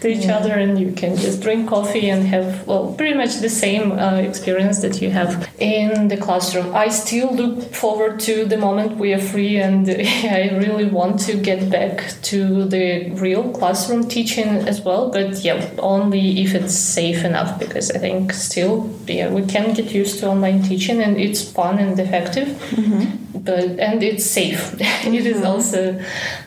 to 0.00 0.08
each 0.08 0.24
yeah. 0.26 0.36
other, 0.36 0.52
and 0.52 0.78
you 0.78 0.92
can 0.92 1.16
just 1.16 1.40
drink 1.42 1.68
coffee 1.68 2.10
and 2.10 2.24
have 2.26 2.66
well 2.66 2.94
pretty 2.94 3.16
much 3.16 3.36
the 3.40 3.48
same 3.48 3.92
uh, 3.92 4.16
experience 4.16 4.80
that 4.80 5.00
you 5.00 5.10
have 5.10 5.48
in 5.58 6.08
the 6.08 6.16
classroom. 6.16 6.74
I 6.74 6.88
still 6.88 7.34
look 7.34 7.74
forward 7.74 8.20
to 8.20 8.44
the 8.44 8.56
moment 8.56 8.96
we 8.96 9.12
are 9.12 9.20
free, 9.20 9.58
and 9.58 9.88
I 9.90 10.50
really 10.56 10.86
want 10.86 11.20
to 11.20 11.36
get 11.36 11.70
back 11.70 12.14
to 12.22 12.64
the 12.64 13.10
real 13.10 13.50
classroom 13.62 14.08
teaching 14.08 14.50
as 14.72 14.80
well. 14.80 15.08
But 15.16 15.44
yeah, 15.44 15.58
only 15.78 16.42
if 16.42 16.52
it's 16.52 16.74
safe 16.74 17.24
enough, 17.24 17.60
because 17.60 17.92
I 17.96 17.98
think 17.98 18.32
still 18.32 18.74
yeah 19.06 19.28
we 19.36 19.42
can 19.54 19.72
get 19.78 19.88
used 20.02 20.18
to 20.18 20.24
online 20.34 20.60
teaching, 20.70 20.98
and 21.00 21.16
it's 21.16 21.40
fun 21.58 21.78
and 21.78 21.94
effective. 22.06 22.48
Mm-hmm. 22.78 23.02
But 23.48 23.78
and 23.88 24.02
it's 24.02 24.26
safe. 24.40 24.62
Mm-hmm. 24.72 25.14
it 25.18 25.26
is 25.26 25.36
mm-hmm. 25.36 25.52
also 25.52 25.80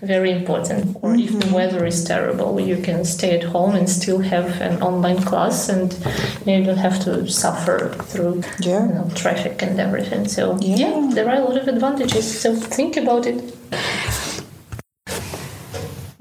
very 0.02 0.32
important. 0.40 0.98
Or 1.02 1.16
if 1.16 1.32
the 1.32 1.38
mm-hmm. 1.38 1.56
weather 1.60 1.86
is 1.86 2.04
terrible, 2.04 2.60
you 2.72 2.78
can 2.88 3.06
stay 3.06 3.32
at 3.40 3.46
home 3.56 3.76
and 3.80 3.88
still 3.90 4.20
have 4.34 4.50
an 4.70 4.76
online 4.90 5.22
class, 5.30 5.70
and 5.70 5.88
you 6.46 6.66
don't 6.68 6.84
have 6.88 7.00
to 7.08 7.14
suffer 7.44 7.78
through 8.12 8.44
yeah. 8.60 8.86
you 8.88 8.94
know, 8.96 9.10
traffic 9.16 9.62
and 9.66 9.80
everything. 9.80 10.28
So 10.28 10.44
yeah. 10.60 10.76
yeah, 10.84 10.96
there 11.16 11.28
are 11.32 11.40
a 11.42 11.46
lot 11.48 11.58
of 11.62 11.68
advantages. 11.76 12.26
So 12.42 12.48
think 12.78 12.98
about 12.98 13.26
it. 13.26 13.40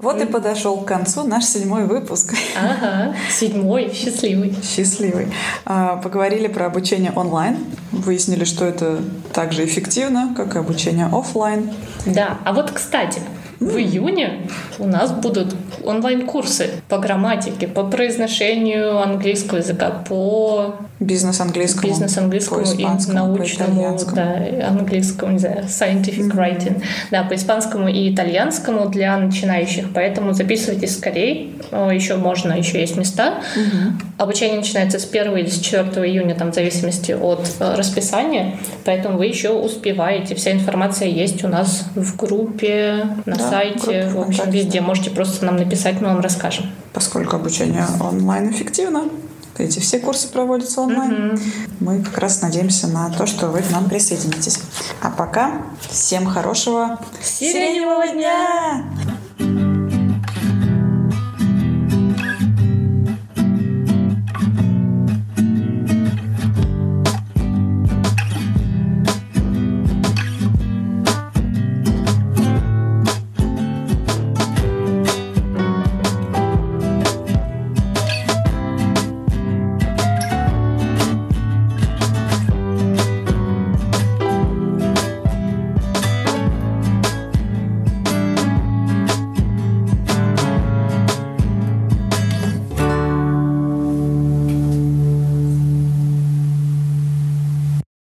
Вот 0.05 0.21
и 0.21 0.25
подошел 0.27 0.77
к 0.77 0.85
концу 0.85 1.23
наш 1.23 1.45
седьмой 1.45 1.85
выпуск. 1.85 2.35
Ага, 2.55 3.15
седьмой, 3.27 3.91
счастливый. 3.91 4.55
Счастливый. 4.63 5.33
А, 5.65 5.95
поговорили 5.95 6.47
про 6.47 6.67
обучение 6.67 7.11
онлайн, 7.15 7.57
выяснили, 7.91 8.43
что 8.43 8.65
это 8.65 8.99
так 9.33 9.51
же 9.51 9.65
эффективно, 9.65 10.35
как 10.37 10.55
и 10.55 10.59
обучение 10.59 11.07
офлайн. 11.07 11.71
Да, 12.05 12.37
а 12.45 12.53
вот, 12.53 12.69
кстати, 12.69 13.19
в 13.59 13.77
июне 13.77 14.47
у 14.79 14.87
нас 14.87 15.11
будут 15.11 15.55
онлайн-курсы 15.83 16.69
по 16.89 16.97
грамматике, 16.97 17.67
по 17.67 17.83
произношению 17.83 18.99
английского 19.01 19.59
языка, 19.59 19.91
по 20.07 20.75
бизнес 20.99 21.39
английскому, 21.41 21.87
бизнес 21.87 22.17
английскому 22.17 22.61
и 22.61 22.85
научному, 23.11 23.97
да, 24.13 24.67
английскому, 24.67 25.33
не 25.33 25.39
знаю, 25.39 25.63
scientific 25.65 26.31
mm-hmm. 26.31 26.35
writing, 26.35 26.83
да, 27.11 27.23
по 27.23 27.35
испанскому 27.35 27.87
и 27.87 28.13
итальянскому 28.13 28.87
для 28.89 29.17
начинающих. 29.17 29.87
Поэтому 29.93 30.33
записывайтесь 30.33 30.97
скорее, 30.97 31.49
еще 31.71 32.15
можно, 32.15 32.53
еще 32.53 32.79
есть 32.79 32.97
места. 32.97 33.41
Mm-hmm. 33.55 33.91
Обучение 34.17 34.57
начинается 34.57 34.99
с 34.99 35.07
1 35.09 35.37
или 35.37 35.47
с 35.47 35.59
4 35.59 35.83
июня, 36.09 36.35
там 36.35 36.51
в 36.51 36.55
зависимости 36.55 37.11
от 37.11 37.45
э, 37.59 37.75
расписания, 37.75 38.57
поэтому 38.85 39.17
вы 39.17 39.25
еще 39.25 39.49
успеваете. 39.49 40.35
Вся 40.35 40.51
информация 40.51 41.09
есть 41.09 41.43
у 41.43 41.47
нас 41.47 41.85
в 41.95 42.15
группе, 42.15 43.05
на 43.25 43.35
да, 43.35 43.44
сайте, 43.49 44.09
в 44.09 44.19
общем, 44.19 44.49
везде. 44.49 44.81
Можете 44.81 45.11
просто 45.11 45.45
нам 45.45 45.57
написать, 45.57 46.01
мы 46.01 46.07
вам 46.07 46.19
расскажем. 46.19 46.71
Поскольку 46.93 47.35
обучение 47.35 47.85
онлайн 47.99 48.51
эффективно, 48.51 49.09
эти 49.57 49.79
все 49.79 49.99
курсы 49.99 50.27
проводятся 50.27 50.81
онлайн. 50.81 51.13
Mm-hmm. 51.13 51.69
Мы 51.79 52.03
как 52.03 52.17
раз 52.17 52.41
надеемся 52.41 52.87
на 52.87 53.09
то, 53.09 53.25
что 53.25 53.47
вы 53.47 53.61
к 53.61 53.71
нам 53.71 53.87
присоединитесь. 53.87 54.59
А 55.01 55.09
пока 55.09 55.61
всем 55.89 56.25
хорошего 56.25 56.99
сиреневого 57.21 58.07
дня! 58.09 58.83